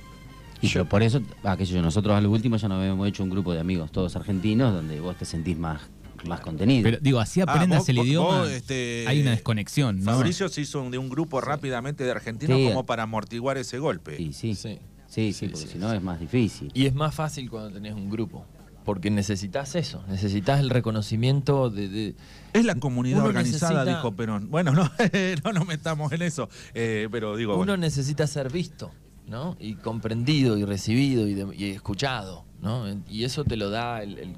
Y 0.61 0.69
pero 0.69 0.89
por 0.89 1.03
eso, 1.03 1.21
ah, 1.45 1.57
qué 1.57 1.67
sé 1.67 1.73
yo, 1.75 1.83
nosotros 1.83 2.15
al 2.17 2.27
último 2.27 2.57
ya 2.57 2.69
nos 2.69 2.79
habíamos 2.81 3.07
hecho 3.09 3.23
un 3.23 3.31
grupo 3.31 3.53
de 3.53 3.61
amigos 3.61 3.91
todos 3.93 4.17
argentinos 4.17 4.73
donde 4.73 4.99
vos 5.01 5.17
te 5.17 5.25
sentís 5.25 5.57
más, 5.59 5.83
más 6.27 6.41
contenido. 6.41 6.83
Pero 6.83 6.99
digo, 7.01 7.21
así 7.21 7.41
Ah, 7.41 7.45
aprendas 7.49 7.81
vos- 7.81 7.89
el 7.91 7.97
vos- 7.97 8.07
idioma. 8.07 8.39
vos, 8.41 8.51
este, 8.51 9.05
hay 9.07 9.21
una 9.21 9.33
desconexión, 9.33 9.99
¿no? 10.01 10.13
Fabricio 10.13 10.49
se 10.49 10.63
hizo 10.63 10.89
de 10.91 10.99
un 10.99 11.09
grupo 11.09 11.41
rápidamente 11.41 12.05
de 12.05 12.11
argentinos 12.11 12.59
Sí. 12.59 12.65
como 12.69 12.87
para 12.87 13.03
amortiguar 13.05 13.59
ese 13.59 13.79
golpe. 13.79 14.21
Y 14.21 14.33
sí, 14.33 14.55
sí, 14.55 14.79
sí. 15.09 15.33
sí, 15.33 15.47
porque 15.49 15.67
sí, 15.67 15.73
si 15.75 15.79
no 15.79 15.93
es 15.93 16.03
más 16.03 16.19
difícil. 16.21 16.71
Y 16.75 16.87
es 16.87 16.95
más 16.95 17.15
fácil 17.15 17.51
cuando 17.51 17.71
tenés 17.73 17.95
un 17.95 18.09
grupo. 18.11 18.45
Porque 18.85 19.11
necesitas 19.11 19.75
eso, 19.75 20.05
necesitas 20.09 20.61
el 20.61 20.71
reconocimiento 20.71 21.71
de... 21.71 21.89
de- 21.89 22.15
Es 22.53 22.65
la 22.65 22.77
comunidad 22.77 23.19
Uno 23.19 23.29
organizada, 23.29 23.85
necesita- 23.85 23.97
dijo 23.99 24.13
Perón. 24.15 24.49
Bueno, 24.51 24.73
no, 24.73 24.89
no 25.45 25.53
nos 25.53 25.67
metamos 25.67 26.13
en 26.13 26.23
eso, 26.23 26.49
eh, 26.73 27.09
pero 27.11 27.37
digo, 27.37 27.53
uno 27.55 27.59
bueno, 27.59 27.77
necesita 27.77 28.27
ser 28.29 28.51
visto, 28.53 28.93
¿no? 29.27 29.57
Y 29.61 29.75
comprendido 29.75 30.57
y 30.59 30.65
recibido 30.65 31.27
y, 31.27 31.35
de- 31.35 31.55
y 31.57 31.71
escuchado, 31.71 32.45
¿no? 32.63 32.85
Y 33.09 33.25
eso 33.25 33.45
te 33.45 33.57
lo 33.57 33.71
da 33.71 34.03
el... 34.03 34.19
el- 34.19 34.37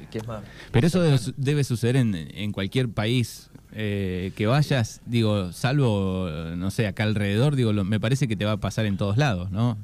el 0.00 0.08
que 0.10 0.18
es 0.18 0.26
más... 0.26 0.42
Pero 0.72 0.86
eso 0.86 1.00
debe, 1.00 1.18
su- 1.18 1.34
debe 1.36 1.62
suceder 1.64 1.96
en, 1.96 2.14
en 2.14 2.52
cualquier 2.52 2.88
país 2.88 3.50
eh, 3.72 4.32
que 4.36 4.46
vayas, 4.46 5.00
digo, 5.06 5.52
salvo, 5.52 6.28
no 6.56 6.70
sé, 6.70 6.86
acá 6.86 7.02
alrededor, 7.04 7.54
digo, 7.56 7.72
lo- 7.72 7.84
me 7.84 7.98
parece 8.00 8.26
que 8.28 8.36
te 8.36 8.44
va 8.44 8.52
a 8.52 8.56
pasar 8.58 8.86
en 8.86 8.96
todos 8.96 9.16
lados, 9.16 9.50
¿no? 9.50 9.76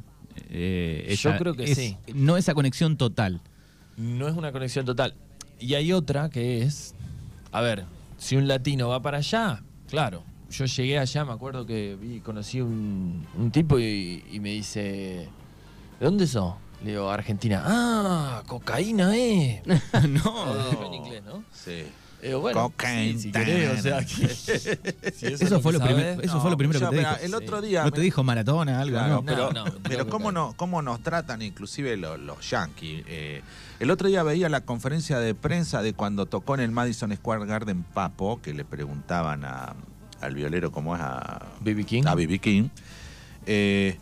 Eh, 0.51 1.15
Yo 1.21 1.37
creo 1.37 1.55
que 1.55 1.65
es- 1.65 1.77
sí. 1.79 1.97
No 2.15 2.37
esa 2.37 2.55
conexión 2.55 2.97
total. 2.97 3.41
No 3.97 4.27
es 4.29 4.35
una 4.37 4.51
conexión 4.53 4.85
total. 4.87 5.15
Y 5.61 5.75
hay 5.75 5.93
otra 5.93 6.31
que 6.31 6.63
es, 6.63 6.95
a 7.53 7.61
ver, 7.61 7.85
si 8.19 8.37
un 8.37 8.49
latino 8.49 8.89
va 8.89 9.03
para 9.03 9.19
allá, 9.19 9.63
claro. 9.89 10.25
Yo 10.53 10.65
llegué 10.67 10.99
allá, 10.99 11.25
me 11.25 11.33
acuerdo 11.33 11.65
que 11.67 11.97
vi, 12.01 12.21
conocí 12.21 12.61
un, 12.61 13.27
un 13.39 13.51
tipo 13.51 13.79
y, 13.79 14.23
y 14.31 14.39
me 14.41 14.51
dice, 14.51 14.81
¿de 15.99 16.05
dónde 16.05 16.27
sos? 16.27 16.55
Le 16.85 16.91
digo, 16.91 17.11
Argentina. 17.11 17.63
Ah, 17.65 18.43
cocaína, 18.47 19.17
eh. 19.17 19.63
no. 20.09 20.85
en 20.87 20.95
inglés, 20.95 21.23
¿no? 21.25 21.43
sí. 21.53 21.85
Le 22.21 22.29
digo, 22.29 22.41
bueno, 22.41 22.63
Cocaine 22.71 23.15
sí, 23.15 23.19
si 23.23 23.33
querés, 23.33 23.81
o 23.81 23.83
sea, 23.83 23.99
que- 23.99 24.29
si 25.13 25.27
es 25.27 25.41
Eso, 25.43 25.61
fue 25.61 25.73
lo, 25.73 25.81
primer- 25.81 26.25
eso 26.25 26.41
fue 26.41 26.53
lo 26.53 26.57
primero 26.57 26.79
que 26.79 26.87
te 26.87 26.93
mira, 26.97 27.15
dijo. 27.15 27.25
El 27.25 27.35
otro 27.35 27.61
día. 27.61 27.83
¿No 27.83 27.91
te 27.91 28.01
dijo 28.01 28.23
maratona, 28.23 28.79
algo? 28.81 28.97
Claro, 28.97 29.15
no? 29.17 29.25
pero, 29.25 29.53
No, 29.53 29.65
no, 29.65 29.73
pero 29.83 30.07
cómo, 30.09 30.31
no. 30.31 30.49
no, 30.51 30.57
cómo 30.57 30.83
nos 30.83 31.03
tratan 31.03 31.43
inclusive 31.43 31.97
los, 31.97 32.21
los 32.21 32.49
yankees. 32.49 33.05
Eh, 33.09 33.43
el 33.81 33.91
otro 33.91 34.07
día 34.07 34.23
veía 34.23 34.49
la 34.49 34.61
conferencia 34.61 35.19
de 35.19 35.35
prensa 35.35 35.83
de 35.83 35.95
cuando 35.95 36.27
tocó 36.27 36.55
en 36.55 36.61
el 36.61 36.71
Madison 36.71 37.13
Square 37.13 37.45
Garden 37.47 37.83
Papo, 37.83 38.41
que 38.41 38.55
le 38.55 38.65
preguntaban 38.65 39.45
a- 39.45 39.75
al 40.23 40.35
violero 40.35 40.73
cómo 40.73 40.95
es 40.95 41.03
a 41.03 41.47
B.B. 41.61 41.85
King. 41.85 42.05
a 42.07 42.15
B.B. 42.15 42.39
King. 42.39 42.69
Eh, 43.47 43.99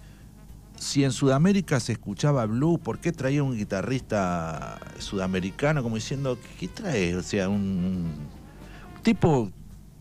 si 0.78 1.04
en 1.04 1.12
Sudamérica 1.12 1.78
se 1.78 1.92
escuchaba 1.92 2.46
blue, 2.46 2.78
¿por 2.78 2.98
qué 2.98 3.12
traía 3.12 3.42
un 3.42 3.56
guitarrista 3.56 4.78
sudamericano 4.98 5.82
como 5.82 5.96
diciendo, 5.96 6.38
¿qué 6.58 6.68
trae? 6.68 7.16
O 7.16 7.22
sea, 7.22 7.48
un, 7.48 7.58
un 7.58 9.02
tipo, 9.02 9.50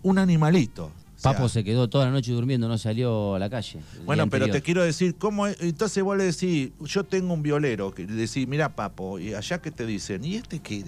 un 0.03 0.17
animalito. 0.17 0.85
O 0.85 1.21
sea, 1.21 1.33
Papo 1.33 1.49
se 1.49 1.65
quedó 1.65 1.89
toda 1.89 2.05
la 2.05 2.11
noche 2.11 2.31
durmiendo, 2.31 2.69
no 2.69 2.77
salió 2.77 3.35
a 3.35 3.39
la 3.39 3.49
calle. 3.49 3.81
bueno, 4.05 4.29
pero 4.29 4.49
te 4.49 4.61
quiero 4.61 4.81
decir, 4.81 5.15
¿cómo 5.17 5.47
es? 5.47 5.57
entonces 5.59 6.01
vos 6.01 6.15
le 6.15 6.23
decís, 6.23 6.71
yo 6.79 7.03
tengo 7.03 7.33
un 7.33 7.43
violero, 7.43 7.93
que 7.93 8.05
le 8.05 8.13
decís, 8.13 8.47
mira 8.47 8.73
Papo, 8.73 9.19
y 9.19 9.33
allá 9.33 9.61
que 9.61 9.69
te 9.69 9.85
dicen, 9.85 10.23
¿y 10.23 10.35
este 10.35 10.59
que 10.59 10.81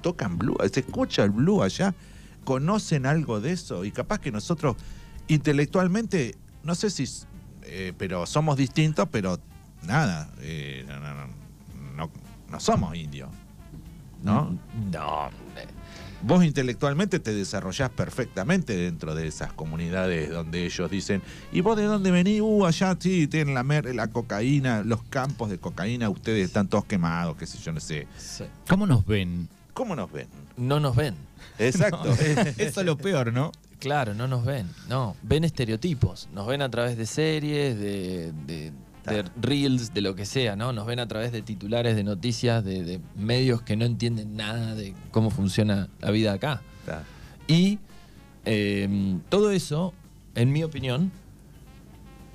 tocan 0.00 0.36
blue? 0.36 0.56
¿Se 0.72 0.80
escucha 0.80 1.22
el 1.22 1.30
blue 1.30 1.62
allá? 1.62 1.94
¿Conocen 2.44 3.06
algo 3.06 3.40
de 3.40 3.52
eso? 3.52 3.84
Y 3.84 3.90
capaz 3.92 4.18
que 4.20 4.32
nosotros 4.32 4.76
intelectualmente, 5.28 6.34
no 6.62 6.74
sé 6.74 6.90
si, 6.90 7.04
eh, 7.64 7.92
pero 7.98 8.26
somos 8.26 8.56
distintos, 8.56 9.08
pero 9.10 9.38
nada, 9.82 10.30
eh, 10.40 10.84
no, 10.88 10.98
no, 11.00 11.14
no, 11.14 11.26
no- 11.96 12.10
no 12.50 12.60
somos 12.60 12.96
indios, 12.96 13.28
¿no? 14.22 14.58
No. 14.90 15.30
Vos 16.20 16.44
intelectualmente 16.44 17.20
te 17.20 17.32
desarrollás 17.32 17.90
perfectamente 17.90 18.74
dentro 18.76 19.14
de 19.14 19.28
esas 19.28 19.52
comunidades 19.52 20.30
donde 20.30 20.64
ellos 20.66 20.90
dicen, 20.90 21.22
¿y 21.52 21.60
vos 21.60 21.76
de 21.76 21.84
dónde 21.84 22.10
venís? 22.10 22.40
Uh, 22.40 22.66
allá 22.66 22.96
sí, 22.98 23.28
tienen 23.28 23.54
la, 23.54 23.62
mer 23.62 23.94
la 23.94 24.08
cocaína, 24.08 24.82
los 24.82 25.04
campos 25.04 25.48
de 25.48 25.58
cocaína, 25.58 26.08
ustedes 26.10 26.46
están 26.46 26.66
todos 26.66 26.86
quemados, 26.86 27.36
qué 27.36 27.46
sé 27.46 27.58
yo, 27.58 27.70
no 27.72 27.78
sé. 27.78 28.08
¿Cómo 28.68 28.84
nos 28.86 29.06
ven? 29.06 29.48
¿Cómo 29.78 29.94
nos 29.94 30.10
ven? 30.10 30.26
No 30.56 30.80
nos 30.80 30.96
ven. 30.96 31.14
Exacto. 31.60 32.10
Eso 32.58 32.80
es 32.80 32.84
lo 32.86 32.96
peor, 32.98 33.32
¿no? 33.32 33.52
Claro, 33.78 34.12
no 34.12 34.26
nos 34.26 34.44
ven. 34.44 34.68
No, 34.88 35.14
ven 35.22 35.44
estereotipos. 35.44 36.28
Nos 36.34 36.48
ven 36.48 36.62
a 36.62 36.68
través 36.68 36.96
de 36.98 37.06
series, 37.06 37.78
de, 37.78 38.32
de- 38.46 38.72
de 39.06 39.24
reels, 39.40 39.94
de 39.94 40.00
lo 40.02 40.14
que 40.16 40.26
sea, 40.26 40.56
¿no? 40.56 40.72
Nos 40.72 40.84
ven 40.84 40.98
a 40.98 41.06
través 41.06 41.30
de 41.30 41.42
titulares 41.42 41.94
de 41.96 42.02
noticias, 42.02 42.62
de, 42.64 42.82
de 42.82 43.00
medios 43.16 43.62
que 43.62 43.76
no 43.76 43.84
entienden 43.86 44.36
nada 44.36 44.74
de 44.74 44.94
cómo 45.12 45.30
funciona 45.30 45.88
la 46.00 46.10
vida 46.10 46.32
acá. 46.32 46.60
Está. 46.80 47.04
Y 47.46 47.78
eh, 48.44 49.16
todo 49.30 49.50
eso, 49.52 49.94
en 50.34 50.52
mi 50.52 50.62
opinión, 50.64 51.10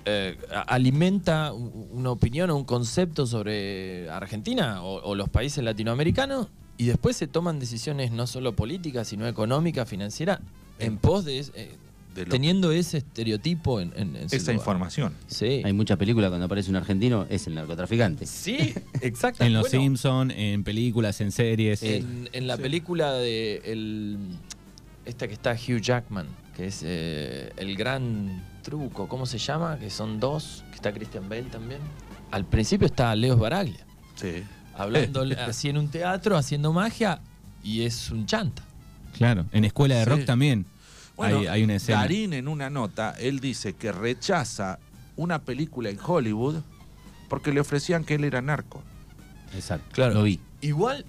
eh, 0.05 0.37
alimenta 0.65 1.51
una 1.53 2.09
opinión 2.09 2.49
o 2.49 2.55
un 2.55 2.63
concepto 2.65 3.27
sobre 3.27 4.09
Argentina 4.09 4.81
o, 4.81 5.01
o 5.03 5.13
los 5.15 5.29
países 5.29 5.63
latinoamericanos 5.63 6.47
y 6.77 6.85
después 6.85 7.15
se 7.15 7.27
toman 7.27 7.59
decisiones 7.59 8.11
no 8.11 8.27
solo 8.27 8.55
políticas, 8.55 9.07
sino 9.07 9.27
económicas, 9.27 9.87
financieras, 9.87 10.39
en 10.79 10.97
pos 10.97 11.23
de, 11.25 11.39
eh, 11.39 11.71
De 12.15 12.25
lo- 12.25 12.31
teniendo 12.31 12.71
ese 12.71 12.97
estereotipo 12.99 13.79
en, 13.79 13.93
en- 13.95 14.15
en 14.15 14.29
su 14.29 14.35
esa 14.35 14.51
lugar. 14.51 14.55
información. 14.55 15.13
Sí. 15.27 15.61
Hay 15.63 15.73
muchas 15.73 15.97
películas 15.97 16.29
cuando 16.29 16.45
aparece 16.45 16.69
un 16.69 16.75
argentino, 16.75 17.25
es 17.29 17.47
el 17.47 17.55
narcotraficante. 17.55 18.25
Sí, 18.25 18.73
exacto. 19.01 19.43
En 19.43 19.53
Los 19.53 19.69
Bueno, 19.69 19.81
Simpsons, 19.83 20.33
en 20.35 20.63
películas, 20.63 21.21
en 21.21 21.31
series. 21.31 21.81
En, 21.83 22.29
en 22.33 22.47
la 22.47 22.57
película 22.57 23.13
de 23.13 23.61
el, 23.65 24.17
esta 25.05 25.27
que 25.27 25.33
está 25.33 25.53
Hugh 25.53 25.79
Jackman, 25.81 26.27
que 26.55 26.67
es 26.67 26.81
eh, 26.83 27.51
el 27.57 27.75
gran 27.75 28.43
truco, 28.63 29.07
¿cómo 29.07 29.25
se 29.25 29.37
llama? 29.37 29.77
Que 29.79 29.89
son 29.89 30.19
dos, 30.19 30.63
que 30.69 30.75
está 30.75 30.93
Christian 30.93 31.27
Bale 31.29 31.43
también. 31.43 31.81
Al 32.31 32.45
principio 32.45 32.87
está 32.87 33.15
Leo 33.15 33.37
Baraglia, 33.37 33.85
Sí. 34.15 34.43
Hablando 34.75 35.23
así 35.47 35.69
en 35.69 35.77
un 35.77 35.87
teatro, 35.89 36.37
haciendo 36.37 36.73
magia, 36.73 37.19
y 37.63 37.81
es 37.83 38.11
un 38.11 38.25
chanta. 38.25 38.63
Claro, 39.17 39.45
en 39.51 39.63
Escuela 39.65 39.95
de 39.95 40.03
Sí. 40.05 40.09
Rock 40.09 40.25
también 40.25 40.65
Bueno, 41.15 41.39
hay, 41.39 41.47
hay 41.47 41.63
una 41.63 41.75
escena. 41.75 41.99
Darín 41.99 42.33
en 42.33 42.47
una 42.47 42.69
nota, 42.69 43.11
él 43.19 43.39
dice 43.39 43.73
que 43.73 43.91
rechaza 43.91 44.79
una 45.15 45.39
película 45.39 45.89
en 45.89 45.99
Hollywood 46.03 46.55
porque 47.29 47.53
le 47.53 47.59
ofrecían 47.59 48.03
que 48.03 48.15
él 48.15 48.23
era 48.23 48.41
narco. 48.41 48.81
Exacto. 49.55 49.87
Claro. 49.91 50.15
Lo 50.15 50.23
vi. 50.23 50.39
Igual, 50.61 51.05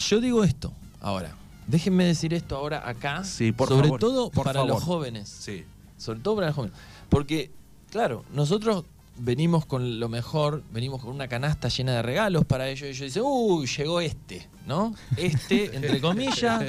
yo 0.00 0.20
digo 0.20 0.42
esto 0.44 0.72
ahora. 1.00 1.36
Déjenme 1.68 2.04
decir 2.04 2.34
esto 2.34 2.56
ahora 2.56 2.86
acá, 2.88 3.24
Sí, 3.24 3.52
por 3.52 3.68
sobre 3.68 3.84
favor, 3.84 4.00
todo 4.00 4.30
por 4.30 4.44
para 4.44 4.60
favor. 4.60 4.74
los 4.74 4.82
jóvenes. 4.82 5.28
Sí. 5.28 5.64
Sobre 5.96 6.18
todo 6.20 6.34
para 6.34 6.48
los 6.48 6.56
jóvenes. 6.56 6.76
Porque, 7.08 7.50
claro, 7.90 8.24
nosotros 8.34 8.84
venimos 9.16 9.66
con 9.66 10.00
lo 10.00 10.08
mejor, 10.08 10.62
venimos 10.72 11.00
con 11.02 11.10
una 11.14 11.28
canasta 11.28 11.68
llena 11.68 11.92
de 11.92 12.02
regalos 12.02 12.44
para 12.44 12.68
ellos. 12.68 12.82
Y 12.82 12.90
ellos 12.90 13.00
dicen, 13.00 13.22
uy, 13.24 13.66
llegó 13.66 14.00
este, 14.00 14.48
¿no? 14.66 14.94
Este, 15.16 15.74
entre 15.76 16.00
comillas, 16.00 16.62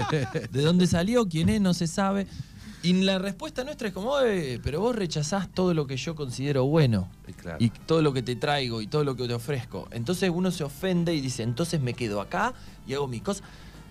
¿de 0.51 0.61
dónde 0.61 0.87
salió? 0.87 1.27
¿Quién 1.27 1.49
es? 1.49 1.61
No 1.61 1.73
se 1.73 1.87
sabe. 1.87 2.27
Y 2.83 2.93
la 3.01 3.17
respuesta 3.17 3.63
nuestra 3.63 3.87
es 3.87 3.95
como, 3.95 4.19
"Eh, 4.19 4.59
pero 4.63 4.79
vos 4.79 4.95
rechazás 4.95 5.49
todo 5.51 5.73
lo 5.73 5.87
que 5.87 5.97
yo 5.97 6.13
considero 6.13 6.65
bueno. 6.65 7.09
Claro. 7.41 7.57
Y 7.59 7.69
todo 7.71 8.03
lo 8.03 8.13
que 8.13 8.21
te 8.21 8.35
traigo 8.35 8.79
y 8.79 8.85
todo 8.85 9.03
lo 9.03 9.15
que 9.15 9.27
te 9.27 9.33
ofrezco. 9.33 9.87
Entonces 9.89 10.29
uno 10.31 10.51
se 10.51 10.63
ofende 10.63 11.15
y 11.15 11.19
dice, 11.19 11.41
entonces 11.41 11.81
me 11.81 11.95
quedo 11.95 12.21
acá 12.21 12.53
y 12.85 12.93
hago 12.93 13.07
mis 13.07 13.23
cosas. 13.23 13.43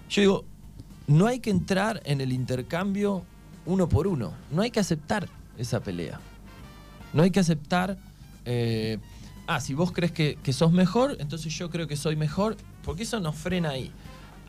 Yo 0.08 0.20
digo, 0.20 0.44
no 1.08 1.26
hay 1.26 1.40
que 1.40 1.50
entrar 1.50 2.02
en 2.04 2.20
el 2.20 2.32
intercambio 2.32 3.24
uno 3.66 3.88
por 3.88 4.06
uno. 4.06 4.32
No 4.52 4.62
hay 4.62 4.70
que 4.70 4.78
aceptar 4.78 5.28
esa 5.58 5.80
pelea. 5.80 6.20
No 7.12 7.24
hay 7.24 7.32
que 7.32 7.40
aceptar, 7.40 7.98
eh, 8.44 8.98
ah, 9.46 9.60
si 9.60 9.74
vos 9.74 9.92
crees 9.92 10.12
que, 10.12 10.52
sos 10.52 10.72
mejor, 10.72 11.16
entonces 11.20 11.56
yo 11.56 11.70
creo 11.70 11.86
que 11.86 11.96
soy 11.96 12.16
mejor, 12.16 12.56
porque 12.82 13.04
eso 13.04 13.20
nos 13.20 13.36
frena 13.36 13.70
ahí. 13.70 13.90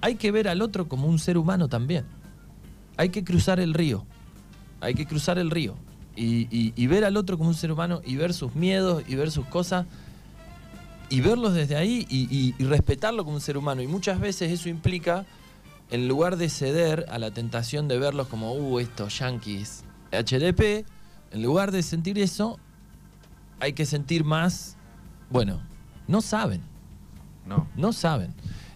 Hay 0.01 0.15
que 0.15 0.31
ver 0.31 0.47
al 0.47 0.61
otro 0.61 0.87
como 0.87 1.07
un 1.07 1.19
ser 1.19 1.37
humano 1.37 1.67
también. 1.67 2.05
Hay 2.97 3.09
que 3.09 3.23
cruzar 3.23 3.59
el 3.59 3.73
río. 3.73 4.05
Hay 4.81 4.93
que 4.93 5.05
cruzar 5.05 5.37
el 5.37 5.51
río. 5.51 5.75
Y, 6.15 6.87
ver 6.87 7.03
al 7.03 7.17
otro 7.17 7.37
como 7.37 7.49
un 7.49 7.55
ser 7.55 7.71
humano 7.71 8.01
y 8.05 8.15
ver 8.15 8.33
sus 8.33 8.55
miedos 8.55 9.03
y 9.07 9.15
ver 9.15 9.31
sus 9.31 9.45
cosas 9.47 9.85
y 11.09 11.19
verlos 11.19 11.53
desde 11.53 11.75
ahí 11.75 12.05
y, 12.09 12.53
respetarlo 12.63 13.23
como 13.23 13.35
un 13.35 13.41
ser 13.41 13.57
humano. 13.57 13.81
Y 13.81 13.87
muchas 13.87 14.19
veces 14.19 14.51
eso 14.51 14.69
implica, 14.69 15.25
en 15.91 16.07
lugar 16.07 16.37
de 16.37 16.49
ceder 16.49 17.05
a 17.09 17.19
la 17.19 17.31
tentación 17.31 17.87
de 17.87 17.99
verlos 17.99 18.27
como, 18.27 18.53
uh, 18.53 18.79
estos 18.79 19.19
yankees 19.19 19.83
HDP, 20.11 20.85
en 21.31 21.43
lugar 21.43 21.71
de 21.71 21.83
sentir 21.83 22.17
eso, 22.17 22.59
hay 23.59 23.73
que 23.73 23.85
sentir 23.85 24.23
más, 24.23 24.77
bueno, 25.29 25.61
no 26.07 26.21
saben. 26.21 26.61
No. 27.45 27.67
No 27.75 27.93
saben. 27.93 28.33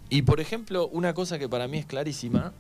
Y 0.10 0.24
por 0.24 0.40
ejemplo, 0.40 0.88
una 0.88 1.14
cosa 1.14 1.40
que 1.40 1.50
para 1.50 1.68
mí 1.68 1.78
es 1.78 1.86
clarísima 1.86 2.54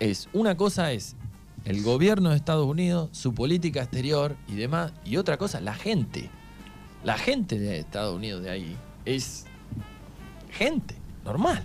es, 0.00 0.28
una 0.32 0.56
cosa 0.56 0.92
es 0.92 1.16
el 1.64 1.82
gobierno 1.82 2.30
de 2.30 2.36
Estados 2.36 2.66
Unidos, 2.66 3.08
su 3.12 3.34
política 3.34 3.82
exterior 3.82 4.36
y 4.48 4.54
demás, 4.54 4.92
y 5.04 5.16
otra 5.16 5.38
cosa, 5.38 5.60
la 5.60 5.74
gente. 5.74 6.30
La 7.04 7.18
gente 7.18 7.58
de 7.58 7.78
Estados 7.80 8.16
Unidos 8.16 8.42
de 8.42 8.50
ahí 8.50 8.76
es 9.04 9.44
gente, 10.50 10.96
normal. 11.24 11.62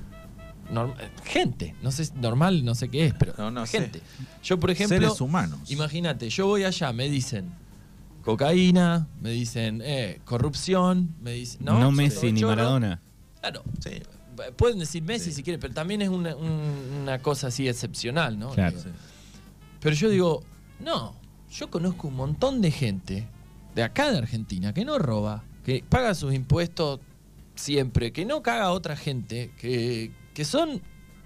gente, 1.23 1.75
no 1.81 1.91
sé, 1.91 2.09
normal 2.15 2.63
no 2.65 2.75
sé 2.75 2.89
qué 2.89 3.05
es, 3.05 3.13
pero 3.13 3.33
gente. 3.65 4.01
Yo, 4.43 4.59
por 4.59 4.69
ejemplo, 4.69 4.97
seres 4.97 5.21
humanos. 5.21 5.59
Imagínate, 5.71 6.29
yo 6.29 6.47
voy 6.47 6.63
allá, 6.65 6.91
me 6.91 7.09
dicen 7.09 7.51
cocaína, 8.23 9.07
me 9.21 9.31
dicen 9.31 9.81
eh, 9.83 10.19
corrupción, 10.25 11.15
me 11.21 11.33
dicen. 11.33 11.63
No, 11.63 11.79
no 11.79 11.91
Messi 11.91 12.31
ni 12.31 12.43
Maradona. 12.43 13.01
Claro, 13.39 13.63
sí. 13.79 14.01
Pueden 14.55 14.79
decir 14.79 15.03
Messi 15.03 15.31
si 15.31 15.43
quieren, 15.43 15.59
pero 15.59 15.73
también 15.73 16.01
es 16.01 16.09
una, 16.09 17.19
cosa 17.19 17.47
así 17.47 17.67
excepcional, 17.67 18.39
¿no? 18.39 18.51
Claro. 18.51 18.77
Pero 19.81 19.95
yo 19.95 20.09
digo, 20.09 20.43
no, 20.79 21.15
yo 21.51 21.69
conozco 21.69 22.07
un 22.07 22.15
montón 22.15 22.61
de 22.61 22.71
gente 22.71 23.27
de 23.75 23.83
acá 23.83 24.11
de 24.11 24.17
Argentina 24.17 24.73
que 24.73 24.85
no 24.85 24.97
roba, 24.97 25.43
que 25.65 25.83
paga 25.87 26.13
sus 26.15 26.33
impuestos 26.33 27.01
siempre, 27.55 28.13
que 28.13 28.25
no 28.25 28.41
caga 28.41 28.65
a 28.65 28.71
otra 28.71 28.95
gente, 28.95 29.51
que, 29.57 30.11
que 30.33 30.45
son 30.45 30.81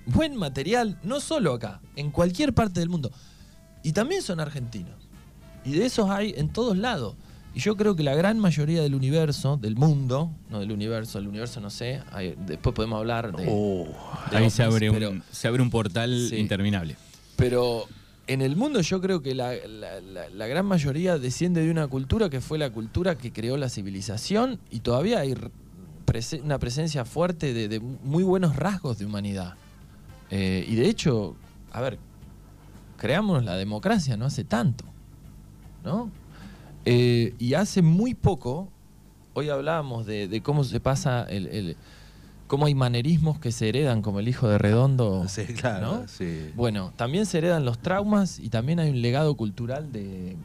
buen 0.05 0.35
material, 0.35 0.99
no 1.03 1.19
solo 1.19 1.53
acá, 1.53 1.81
en 1.95 2.11
cualquier 2.11 2.53
parte 2.53 2.79
del 2.79 2.89
mundo. 2.89 3.11
Y 3.83 3.91
también 3.93 4.21
son 4.21 4.39
argentinos. 4.39 5.02
Y 5.65 5.71
de 5.73 5.85
esos 5.85 6.09
hay 6.09 6.33
en 6.37 6.49
todos 6.49 6.77
lados. 6.77 7.15
Y 7.55 7.59
yo 7.59 7.77
creo 7.77 7.95
que 7.95 8.03
la 8.03 8.15
gran 8.15 8.39
mayoría 8.39 8.81
del 8.81 8.95
universo, 8.95 9.57
del 9.57 9.75
mundo, 9.75 10.31
no 10.49 10.59
del 10.59 10.71
universo, 10.71 11.19
del 11.19 11.27
universo 11.27 11.61
no 11.61 11.69
sé, 11.69 12.01
después 12.47 12.75
podemos 12.75 12.97
hablar 12.97 13.35
de... 13.35 13.45
Oh, 13.47 13.87
ahí 14.31 14.49
se, 14.49 14.63
abre 14.63 14.89
un, 14.89 15.23
se 15.31 15.47
abre 15.47 15.61
un 15.61 15.69
portal 15.69 16.33
interminable. 16.33 16.95
Pero 17.35 17.87
en 18.25 18.41
el 18.41 18.55
mundo 18.55 18.81
yo 18.81 19.01
creo 19.01 19.21
que 19.21 19.35
la, 19.35 19.53
gran 20.47 20.65
mayoría 20.65 21.17
desciende 21.17 21.63
de 21.63 21.71
una 21.71 21.87
cultura 21.87 22.29
que 22.29 22.41
fue 22.41 22.57
la 22.57 22.71
cultura 22.71 23.17
que 23.17 23.31
creó 23.31 23.57
la 23.57 23.69
civilización 23.69 24.59
y 24.71 24.79
todavía 24.79 25.19
hay 25.19 25.35
una 26.43 26.59
presencia 26.59 27.05
fuerte 27.05 27.53
de, 27.53 27.79
muy 27.79 28.23
buenos 28.23 28.55
rasgos 28.55 28.97
de 28.97 29.05
humanidad. 29.05 29.55
Eh, 30.31 30.65
y 30.67 30.75
de 30.75 30.89
hecho, 30.89 31.35
a 31.71 31.81
ver, 31.81 31.99
creamos 32.97 33.43
la 33.43 33.55
democracia 33.57 34.15
no 34.17 34.25
hace 34.25 34.43
tanto, 34.43 34.85
¿no? 35.83 36.09
Eh, 36.85 37.33
y 37.39 37.53
hace 37.53 37.81
muy 37.81 38.13
poco, 38.13 38.69
hoy 39.33 39.49
hablábamos 39.49 40.05
de, 40.05 40.41
cómo 40.43 40.63
se 40.63 40.79
pasa 40.79 41.23
el, 41.23 41.77
cómo 42.47 42.65
hay 42.65 42.75
manerismos 42.75 43.39
que 43.39 43.51
se 43.51 43.69
heredan, 43.69 44.01
como 44.01 44.19
el 44.19 44.27
hijo 44.27 44.47
de 44.47 44.57
Redondo. 44.57 45.27
Sí, 45.27 45.45
claro. 45.45 46.05
Bueno, 46.55 46.93
también 46.95 47.25
se 47.25 47.39
heredan 47.39 47.65
los 47.65 47.79
traumas 47.79 48.39
y 48.39 48.49
también 48.49 48.79
hay 48.79 48.89
un 48.89 49.01
legado 49.01 49.35
cultural 49.35 49.91
de, 49.91 50.35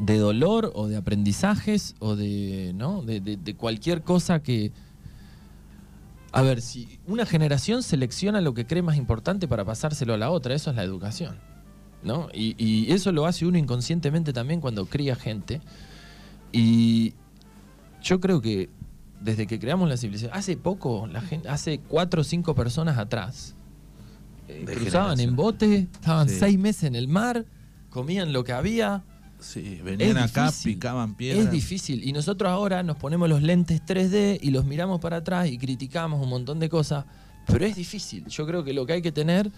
de 0.00 0.18
dolor 0.18 0.72
o 0.74 0.88
de 0.88 0.96
aprendizajes 0.96 1.94
o 1.98 2.16
de, 2.16 2.72
¿no? 2.74 3.02
de, 3.02 3.54
cualquier 3.56 4.02
cosa 4.02 4.42
que... 4.42 4.72
A 6.30 6.42
ver, 6.42 6.60
si 6.60 6.98
una 7.06 7.24
generación 7.24 7.82
selecciona 7.82 8.42
lo 8.42 8.52
que 8.52 8.66
cree 8.66 8.82
más 8.82 8.96
importante 8.96 9.48
para 9.48 9.64
pasárselo 9.64 10.12
a 10.12 10.18
la 10.18 10.30
otra, 10.30 10.54
eso 10.54 10.70
es 10.70 10.76
la 10.76 10.82
educación. 10.82 11.38
¿No? 12.02 12.28
Y, 12.32 12.92
eso 12.92 13.12
lo 13.12 13.26
hace 13.26 13.46
uno 13.46 13.58
inconscientemente 13.58 14.32
también 14.32 14.60
cuando 14.60 14.86
cría 14.86 15.16
gente. 15.16 15.60
Y 16.52 17.14
yo 18.02 18.20
creo 18.20 18.40
que 18.40 18.70
desde 19.20 19.46
que 19.46 19.58
creamos 19.58 19.88
la 19.88 19.96
civilización, 19.96 20.36
hace 20.36 20.56
poco, 20.56 21.06
la 21.06 21.20
gente, 21.20 21.48
hace 21.48 21.80
cuatro 21.80 22.22
o 22.22 22.24
cinco 22.24 22.54
personas 22.54 22.98
atrás, 22.98 23.54
eh, 24.48 24.64
cruzaban 24.64 25.20
en 25.20 25.36
bote, 25.36 25.88
estaban 25.92 26.28
seis 26.28 26.58
meses 26.58 26.84
en 26.84 26.94
el 26.94 27.08
mar, 27.08 27.44
comían 27.90 28.32
lo 28.32 28.44
que 28.44 28.52
había. 28.52 29.02
Sí, 29.40 29.80
venían 29.84 30.18
acá, 30.18 30.52
picaban 30.64 31.14
piedras. 31.14 31.46
Es 31.46 31.50
difícil. 31.52 32.02
Y 32.06 32.12
nosotros 32.12 32.50
ahora 32.50 32.82
nos 32.82 32.96
ponemos 32.96 33.28
los 33.28 33.42
lentes 33.42 33.82
3D 33.84 34.38
y 34.42 34.50
los 34.50 34.64
miramos 34.64 35.00
para 35.00 35.18
atrás 35.18 35.48
y 35.48 35.58
criticamos 35.58 36.20
un 36.20 36.28
montón 36.28 36.58
de 36.58 36.68
cosas. 36.68 37.04
Pero 37.46 37.64
es 37.64 37.76
difícil. 37.76 38.26
Yo 38.26 38.46
creo 38.46 38.64
que 38.64 38.72
lo 38.72 38.84
que 38.84 38.94
hay 38.94 39.02
que 39.02 39.12
tener 39.12 39.50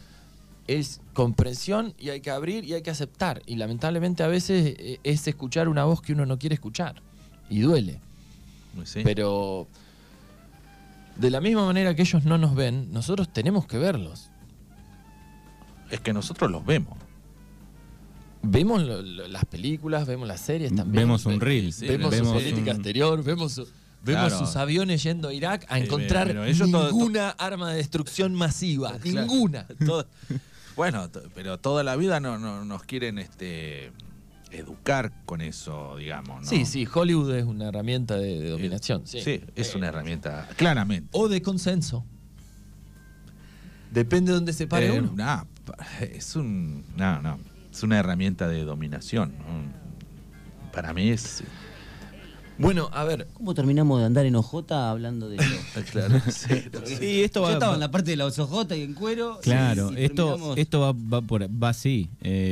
es 0.78 1.00
comprensión 1.14 1.94
y 1.98 2.10
hay 2.10 2.20
que 2.20 2.30
abrir 2.30 2.64
y 2.64 2.74
hay 2.74 2.82
que 2.82 2.90
aceptar. 2.90 3.42
Y 3.44 3.56
lamentablemente 3.56 4.22
a 4.22 4.28
veces 4.28 4.76
eh, 4.78 5.00
es 5.02 5.26
escuchar 5.26 5.68
una 5.68 5.84
voz 5.84 6.00
que 6.00 6.12
uno 6.12 6.26
no 6.26 6.38
quiere 6.38 6.54
escuchar. 6.54 7.02
Y 7.48 7.60
duele. 7.60 8.00
Pero 9.02 9.66
de 11.16 11.30
la 11.30 11.40
misma 11.40 11.66
manera 11.66 11.96
que 11.96 12.02
ellos 12.02 12.24
no 12.24 12.38
nos 12.38 12.54
ven, 12.54 12.92
nosotros 12.92 13.32
tenemos 13.32 13.66
que 13.66 13.78
verlos. 13.78 14.30
Es 15.90 15.98
que 16.00 16.12
nosotros 16.12 16.48
los 16.48 16.64
vemos. 16.64 16.96
Vemos 18.42 18.80
las 18.80 19.44
películas, 19.46 20.06
vemos 20.06 20.28
las 20.28 20.40
series 20.40 20.74
también. 20.74 21.02
Vemos 21.02 21.26
un 21.26 21.40
reel. 21.40 21.74
vemos, 21.80 22.14
su 22.14 22.24
política 22.24 22.70
exterior, 22.70 23.24
vemos, 23.24 23.60
vemos 24.04 24.32
sus 24.34 24.54
aviones 24.54 25.02
yendo 25.02 25.28
a 25.28 25.34
Irak 25.34 25.66
a 25.68 25.80
encontrar 25.80 26.32
ninguna 26.32 27.30
arma 27.30 27.72
de 27.72 27.78
destrucción 27.78 28.34
masiva. 28.34 28.96
Ninguna. 29.02 29.66
Bueno, 30.80 31.10
pero 31.34 31.58
toda 31.58 31.84
la 31.84 31.94
vida 31.94 32.20
no, 32.20 32.38
nos 32.64 32.82
quieren 32.84 33.18
este 33.18 33.92
educar 34.50 35.12
con 35.26 35.42
eso, 35.42 35.98
digamos. 35.98 36.48
Sí, 36.48 36.64
sí, 36.64 36.88
Hollywood 36.90 37.34
es 37.34 37.44
una 37.44 37.68
herramienta 37.68 38.16
de, 38.16 38.48
dominación. 38.48 39.06
Sí, 39.06 39.42
es 39.54 39.74
una 39.74 39.88
herramienta, 39.88 40.48
claramente. 40.56 41.10
O 41.12 41.28
de 41.28 41.42
consenso. 41.42 42.06
Depende 43.90 44.32
de 44.32 44.36
dónde 44.36 44.54
se 44.54 44.66
pare 44.66 44.86
eh, 44.86 45.00
uno. 45.02 45.46
es 46.00 46.34
un. 46.34 46.86
No, 46.96 47.20
no. 47.20 47.38
Es 47.70 47.82
una 47.82 47.98
herramienta 47.98 48.48
de 48.48 48.64
dominación. 48.64 49.34
Para 50.72 50.94
mí 50.94 51.10
es. 51.10 51.44
Bueno, 52.60 52.90
a 52.92 53.04
ver. 53.04 53.26
¿Cómo 53.32 53.54
terminamos 53.54 53.98
de 54.00 54.06
andar 54.06 54.26
en 54.26 54.36
OJ 54.36 54.70
hablando 54.72 55.28
de 55.28 55.36
eso? 55.36 55.82
claro, 55.92 56.20
sí. 56.30 57.22
esto 57.22 57.42
va, 57.42 57.48
Yo 57.48 57.54
estaba 57.54 57.74
en 57.74 57.80
la 57.80 57.90
parte 57.90 58.10
de 58.10 58.16
la 58.16 58.26
OJ 58.26 58.72
y 58.76 58.82
en 58.82 58.94
cuero. 58.94 59.40
Claro, 59.42 59.90
esto, 59.96 60.54
esto 60.56 60.80
va, 60.80 60.92
va, 60.92 61.22
por, 61.22 61.42
va 61.42 61.70
así. 61.70 62.10
Eh, 62.20 62.48